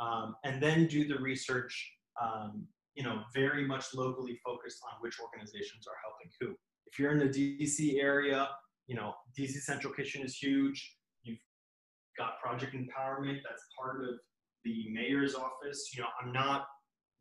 Um, 0.00 0.36
and 0.44 0.62
then 0.62 0.86
do 0.86 1.08
the 1.08 1.18
research 1.18 1.92
um, 2.20 2.66
you 2.98 3.04
know, 3.04 3.22
very 3.32 3.64
much 3.64 3.94
locally 3.94 4.40
focused 4.44 4.80
on 4.82 4.98
which 5.00 5.20
organizations 5.20 5.86
are 5.86 5.94
helping 6.02 6.30
who. 6.40 6.56
If 6.90 6.98
you're 6.98 7.12
in 7.12 7.18
the 7.18 7.28
DC 7.28 8.02
area, 8.02 8.48
you 8.88 8.96
know, 8.96 9.14
DC 9.38 9.52
Central 9.60 9.92
Kitchen 9.92 10.22
is 10.22 10.36
huge. 10.36 10.96
You've 11.22 11.38
got 12.18 12.40
Project 12.40 12.74
Empowerment, 12.74 13.38
that's 13.48 13.64
part 13.78 14.02
of 14.02 14.16
the 14.64 14.88
mayor's 14.90 15.36
office. 15.36 15.90
You 15.94 16.02
know, 16.02 16.08
I'm 16.20 16.32
not 16.32 16.66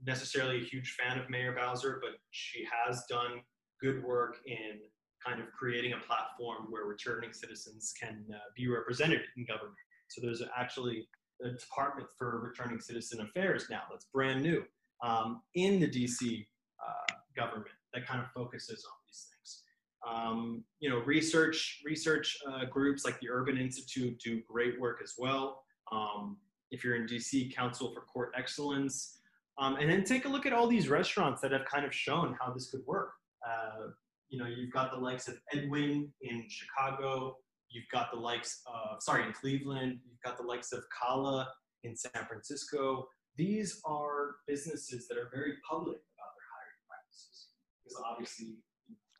necessarily 0.03 0.61
a 0.61 0.63
huge 0.63 0.95
fan 0.99 1.19
of 1.19 1.29
Mayor 1.29 1.53
Bowser, 1.53 1.99
but 2.01 2.13
she 2.31 2.65
has 2.71 3.03
done 3.07 3.41
good 3.79 4.03
work 4.03 4.37
in 4.47 4.79
kind 5.23 5.39
of 5.39 5.47
creating 5.51 5.93
a 5.93 5.97
platform 5.97 6.67
where 6.71 6.85
returning 6.85 7.33
citizens 7.33 7.93
can 8.01 8.25
uh, 8.33 8.37
be 8.55 8.67
represented 8.67 9.21
in 9.37 9.45
government. 9.45 9.75
So 10.09 10.21
there's 10.21 10.41
actually 10.57 11.07
a 11.43 11.49
department 11.49 12.07
for 12.17 12.39
returning 12.39 12.79
citizen 12.79 13.21
affairs 13.21 13.65
now 13.69 13.81
that's 13.89 14.05
brand 14.05 14.41
new 14.41 14.63
um, 15.03 15.41
in 15.55 15.79
the 15.79 15.87
DC 15.87 16.45
uh, 16.85 17.13
government 17.35 17.67
that 17.93 18.07
kind 18.07 18.19
of 18.19 18.27
focuses 18.31 18.83
on 18.85 18.97
these 19.07 19.27
things. 19.31 19.63
Um, 20.07 20.63
you 20.79 20.89
know, 20.89 20.99
research 20.99 21.81
research 21.85 22.37
uh, 22.49 22.65
groups 22.65 23.05
like 23.05 23.19
the 23.19 23.29
Urban 23.29 23.57
Institute 23.57 24.19
do 24.23 24.41
great 24.49 24.79
work 24.79 24.99
as 25.03 25.13
well. 25.17 25.63
Um, 25.91 26.37
if 26.71 26.83
you're 26.83 26.95
in 26.95 27.05
DC, 27.05 27.53
Council 27.55 27.93
for 27.93 28.01
Court 28.01 28.31
Excellence, 28.37 29.19
um, 29.57 29.77
and 29.77 29.89
then 29.89 30.03
take 30.03 30.25
a 30.25 30.29
look 30.29 30.45
at 30.45 30.53
all 30.53 30.67
these 30.67 30.89
restaurants 30.89 31.41
that 31.41 31.51
have 31.51 31.65
kind 31.65 31.85
of 31.85 31.93
shown 31.93 32.35
how 32.39 32.51
this 32.53 32.69
could 32.69 32.81
work. 32.85 33.11
Uh, 33.47 33.87
you 34.29 34.37
know, 34.37 34.45
you've 34.45 34.71
got 34.71 34.91
the 34.91 34.97
likes 34.97 35.27
of 35.27 35.39
Edwin 35.53 36.11
in 36.21 36.45
Chicago. 36.49 37.37
You've 37.69 37.89
got 37.91 38.11
the 38.11 38.19
likes 38.19 38.61
of, 38.65 39.01
sorry, 39.01 39.25
in 39.25 39.33
Cleveland. 39.33 39.99
You've 40.05 40.21
got 40.23 40.37
the 40.37 40.43
likes 40.43 40.71
of 40.71 40.83
Cala 40.89 41.47
in 41.83 41.95
San 41.95 42.25
Francisco. 42.27 43.07
These 43.35 43.81
are 43.85 44.37
businesses 44.47 45.07
that 45.07 45.17
are 45.17 45.29
very 45.33 45.55
public 45.69 45.97
about 46.15 46.31
their 46.33 46.47
hiring 46.49 46.81
practices. 46.87 47.47
Because 47.83 48.01
obviously 48.03 48.57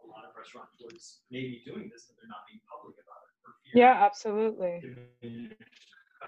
a 0.04 0.08
lot 0.08 0.24
of 0.24 0.32
restaurateurs 0.36 1.20
may 1.30 1.42
be 1.42 1.62
doing 1.66 1.90
this 1.92 2.08
but 2.08 2.16
they're 2.16 2.32
not 2.32 2.48
being 2.48 2.64
public 2.72 2.96
about 2.96 3.20
it 3.28 3.28
yeah 3.76 4.00
absolutely. 4.00 4.80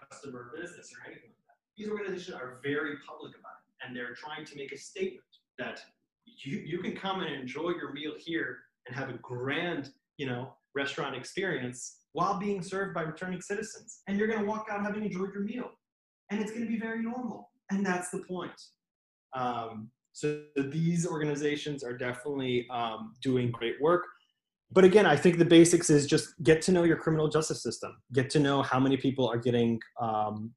customer 0.10 0.52
business 0.60 0.92
or 0.92 1.08
anything 1.08 1.32
like 1.32 1.48
that. 1.48 1.58
These 1.78 1.90
organizations 1.90 2.36
are 2.36 2.60
very 2.62 2.98
public 3.08 3.34
about 3.40 3.64
it 3.64 3.88
and 3.88 3.96
they're 3.96 4.14
trying 4.16 4.46
to 4.46 4.56
make 4.56 4.72
a 4.72 4.78
statement 4.78 5.24
that 5.58 5.82
you, 6.26 6.60
you 6.60 6.80
can 6.80 6.96
come 6.96 7.22
and 7.22 7.34
enjoy 7.34 7.72
your 7.72 7.94
meal 7.94 8.14
here 8.18 8.60
and 8.88 8.96
have 8.96 9.10
a 9.10 9.18
grand 9.20 9.92
you 10.18 10.26
know 10.26 10.54
restaurant 10.76 11.16
experience 11.16 11.99
while 12.14 12.40
being 12.40 12.62
served 12.62 12.94
by 12.94 13.02
returning 13.02 13.42
citizens 13.42 14.02
and 14.08 14.18
you're 14.18 14.28
going 14.28 14.40
to 14.40 14.46
walk 14.46 14.68
out 14.72 14.82
having 14.82 15.04
enjoyed 15.04 15.34
your 15.34 15.44
meal 15.44 15.70
and 16.32 16.42
it's 16.42 16.52
going 16.52 16.64
to 16.64 16.70
be 16.70 16.80
very 16.80 17.02
normal 17.02 17.50
and 17.72 17.86
that's 17.86 18.10
the 18.10 18.20
point. 18.20 18.52
Um, 19.36 19.90
so 20.14 20.42
these 20.56 21.08
organizations 21.08 21.84
are 21.84 21.96
definitely 21.96 22.68
um, 22.70 23.14
doing 23.22 23.52
great 23.52 23.76
work. 23.80 24.06
But 24.72 24.84
again, 24.84 25.06
I 25.06 25.16
think 25.16 25.38
the 25.38 25.46
basics 25.46 25.90
is 25.90 26.06
just 26.06 26.30
get 26.44 26.62
to 26.64 26.72
know 26.72 26.84
your 26.84 26.98
criminal 26.98 27.28
justice 27.28 27.64
system. 27.64 27.96
Get 28.14 28.30
to 28.32 28.40
know 28.40 28.62
how 28.62 28.80
many 28.80 28.98
people 28.98 29.28
are 29.28 29.38
getting, 29.38 29.80
um, 30.00 30.52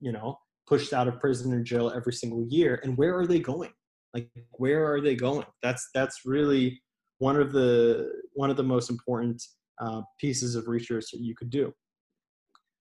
you 0.00 0.12
know, 0.12 0.38
pushed 0.66 0.92
out 0.92 1.08
of 1.08 1.20
prison 1.20 1.52
or 1.52 1.62
jail 1.62 1.90
every 1.94 2.12
single 2.12 2.46
year, 2.48 2.80
and 2.82 2.96
where 2.96 3.18
are 3.18 3.26
they 3.26 3.40
going? 3.40 3.72
Like, 4.14 4.30
where 4.52 4.90
are 4.90 5.00
they 5.00 5.14
going? 5.14 5.46
That's 5.62 5.86
that's 5.94 6.20
really 6.24 6.80
one 7.18 7.36
of 7.36 7.52
the 7.52 8.10
one 8.32 8.48
of 8.48 8.56
the 8.56 8.62
most 8.62 8.88
important 8.88 9.42
uh, 9.80 10.02
pieces 10.20 10.54
of 10.54 10.68
research 10.68 11.06
that 11.12 11.20
you 11.20 11.34
could 11.34 11.50
do. 11.50 11.72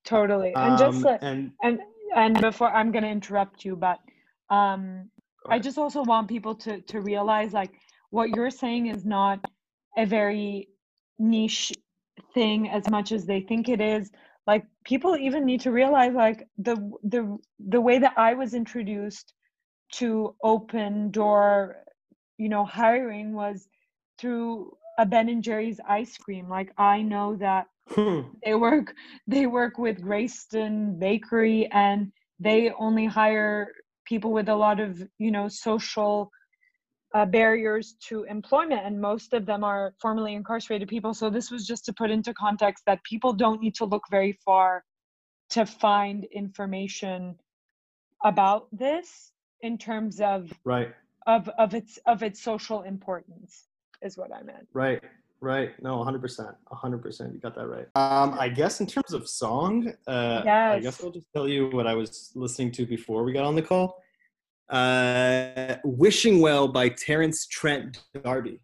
Totally, 0.05 0.53
and 0.55 0.77
just 0.77 1.05
um, 1.05 1.17
and 1.21 1.51
and 1.63 1.79
and 2.15 2.39
before 2.39 2.69
i'm 2.69 2.91
going 2.93 3.03
to 3.03 3.10
interrupt 3.10 3.65
you 3.65 3.75
but 3.75 3.99
um 4.49 5.10
i 5.49 5.60
just 5.60 5.77
also 5.77 6.01
want 6.03 6.27
people 6.29 6.55
to 6.55 6.79
to 6.81 7.01
realize 7.01 7.51
like 7.51 7.71
what 8.10 8.29
you're 8.29 8.49
saying 8.49 8.88
is 8.88 9.05
not 9.05 9.43
a 9.97 10.05
very 10.05 10.69
niche 11.19 11.73
thing 12.33 12.69
as 12.69 12.89
much 12.89 13.12
as 13.12 13.25
they 13.25 13.41
think 13.41 13.69
it 13.69 13.81
is. 13.81 14.12
Like 14.45 14.65
people 14.86 15.17
even 15.17 15.45
need 15.45 15.62
to 15.62 15.71
realize 15.71 16.13
like 16.13 16.47
the 16.57 16.75
the 17.03 17.38
the 17.60 17.81
way 17.81 17.99
that 17.99 18.13
i 18.15 18.33
was 18.33 18.53
introduced 18.53 19.33
to 19.91 20.36
open 20.41 21.12
door 21.12 21.77
you 22.38 22.47
know 22.47 22.63
hiring 22.63 23.33
was 23.33 23.67
through 24.17 24.71
a 24.97 25.05
ben 25.05 25.29
and 25.29 25.43
jerry's 25.43 25.79
ice 25.88 26.17
cream. 26.17 26.49
Like 26.49 26.71
i 26.77 27.01
know 27.01 27.36
that 27.38 27.67
Hmm. 27.89 28.21
They 28.43 28.55
work 28.55 28.93
they 29.27 29.47
work 29.47 29.77
with 29.77 30.01
Greyston 30.01 30.99
Bakery 30.99 31.67
and 31.71 32.12
they 32.39 32.71
only 32.77 33.05
hire 33.05 33.71
people 34.05 34.31
with 34.31 34.49
a 34.49 34.55
lot 34.55 34.79
of, 34.79 35.01
you 35.17 35.31
know, 35.31 35.47
social 35.47 36.31
uh, 37.15 37.25
barriers 37.25 37.95
to 38.07 38.23
employment 38.25 38.81
and 38.86 38.99
most 38.99 39.33
of 39.33 39.45
them 39.45 39.63
are 39.63 39.93
formerly 40.01 40.36
incarcerated 40.36 40.88
people. 40.88 41.13
So 41.13 41.29
this 41.29 41.49
was 41.49 41.65
just 41.65 41.86
to 41.86 41.93
put 41.93 42.12
into 42.12 42.33
context 42.33 42.83
that 42.86 43.03
people 43.03 43.33
don't 43.33 43.62
need 43.62 43.75
to 43.75 43.86
look 43.86 44.03
very 44.12 44.38
far 44.45 44.83
to 45.51 45.65
find 45.65 46.25
information 46.25 47.36
about 48.25 48.67
this 48.71 49.31
in 49.62 49.77
terms 49.77 50.19
of 50.19 50.51
right. 50.65 50.93
of 51.25 51.49
of 51.57 51.73
its 51.73 51.97
of 52.05 52.21
its 52.21 52.43
social 52.43 52.81
importance 52.81 53.66
is 54.01 54.17
what 54.17 54.33
i 54.33 54.41
meant 54.41 54.67
right 54.73 55.03
Right. 55.39 55.71
No, 55.83 55.97
100%. 55.97 56.55
100%. 56.71 57.33
You 57.33 57.39
got 57.39 57.55
that 57.55 57.67
right. 57.67 57.88
Um, 57.95 58.36
I 58.39 58.49
guess 58.49 58.81
in 58.81 58.88
terms 58.88 59.13
of 59.13 59.27
song, 59.27 59.93
uh, 60.07 60.41
yes. 60.43 60.75
I 60.75 60.79
guess 60.79 61.03
I'll 61.03 61.12
just 61.12 61.31
tell 61.31 61.47
you 61.47 61.69
what 61.69 61.86
I 61.86 61.93
was 61.93 62.31
listening 62.36 62.71
to 62.73 62.86
before 62.86 63.23
we 63.23 63.33
got 63.33 63.43
on 63.43 63.55
the 63.55 63.62
call. 63.62 64.01
Uh, 64.69 65.75
Wishing 65.83 66.41
Well 66.41 66.67
by 66.67 66.89
Terence 66.89 67.45
Trent 67.45 68.01
D'Arby. 68.23 68.60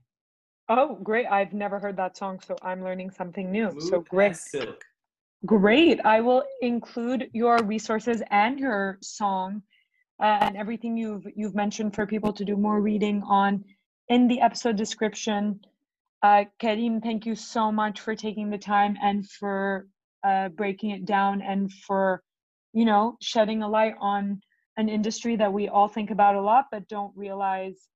Oh, 0.70 0.98
great. 1.04 1.28
I've 1.28 1.54
never 1.54 1.78
heard 1.78 1.96
that 1.98 2.18
song, 2.18 2.40
so 2.46 2.56
I'm 2.64 2.84
learning 2.84 3.12
something 3.12 3.52
new. 3.52 3.70
Smooth 3.72 3.90
so 3.90 4.02
great. 4.02 4.36
Silk. 4.36 4.84
Great. 5.46 6.00
I 6.06 6.22
will 6.22 6.44
include 6.62 7.30
your 7.34 7.58
resources 7.64 8.24
and 8.32 8.58
your 8.58 8.98
song 9.02 9.62
uh, 10.22 10.38
and 10.42 10.56
everything 10.56 10.98
you've 10.98 11.28
you've 11.36 11.54
mentioned 11.54 11.94
for 11.94 12.08
people 12.08 12.32
to 12.32 12.46
do 12.46 12.56
more 12.56 12.80
reading 12.80 13.22
on 13.24 13.64
in 14.10 14.28
the 14.28 14.42
episode 14.42 14.76
description. 14.76 15.60
Uh, 16.22 16.46
Karim, 16.60 17.02
thank 17.02 17.26
you 17.26 17.36
so 17.36 17.72
much 17.72 18.00
for 18.00 18.16
taking 18.16 18.50
the 18.50 18.58
time 18.58 18.98
and 19.02 19.30
for 19.30 19.88
uh, 20.24 20.50
breaking 20.50 20.92
it 20.92 21.06
down 21.06 21.42
and 21.42 21.72
for, 21.72 22.24
you 22.74 22.86
know, 22.86 23.18
shedding 23.22 23.62
a 23.62 23.68
light 23.68 23.96
on 24.00 24.40
an 24.78 24.90
industry 24.90 25.36
that 25.36 25.52
we 25.52 25.68
all 25.68 25.88
think 25.88 26.12
about 26.12 26.36
a 26.36 26.42
lot 26.42 26.66
but 26.72 26.88
don't 26.88 27.12
realize, 27.16 27.88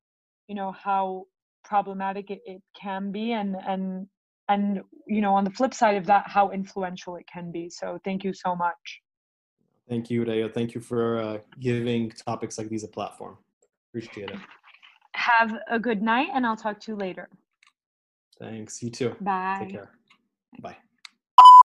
you 0.47 0.55
know, 0.55 0.71
how 0.71 1.25
problematic 1.67 2.32
it, 2.32 2.39
it 2.45 2.61
can 2.79 3.11
be 3.11 3.34
and 3.34 3.55
and 3.67 4.07
and 4.47 4.82
you 5.05 5.21
know 5.21 5.36
on 5.36 5.43
the 5.43 5.49
flip 5.51 5.73
side 5.73 5.97
of 5.97 6.05
that 6.05 6.23
how 6.25 6.49
influential 6.51 7.17
it 7.17 7.25
can 7.32 7.51
be 7.51 7.69
so 7.69 7.99
thank 8.05 8.23
you 8.23 8.34
so 8.34 8.55
much 8.55 9.01
thank 9.89 10.09
you 10.09 10.23
Deo. 10.23 10.47
thank 10.47 10.73
you 10.73 10.79
for 10.79 11.19
uh, 11.19 11.38
giving 11.59 12.09
topics 12.11 12.57
like 12.57 12.69
these 12.69 12.86
a 12.86 12.88
platform 12.88 13.38
appreciate 13.89 14.29
it 14.29 14.38
have 15.18 15.53
a 15.68 15.80
good 15.80 16.01
night 16.01 16.30
and 16.34 16.45
i'll 16.45 16.55
talk 16.55 16.80
to 16.80 16.91
you 16.91 16.95
later 16.95 17.28
Thanks. 18.39 18.84
You 18.84 18.89
too. 18.89 19.15
Bye. 19.22 19.57
Take 19.59 19.72
care. 19.72 19.91
Bye. 20.61 20.78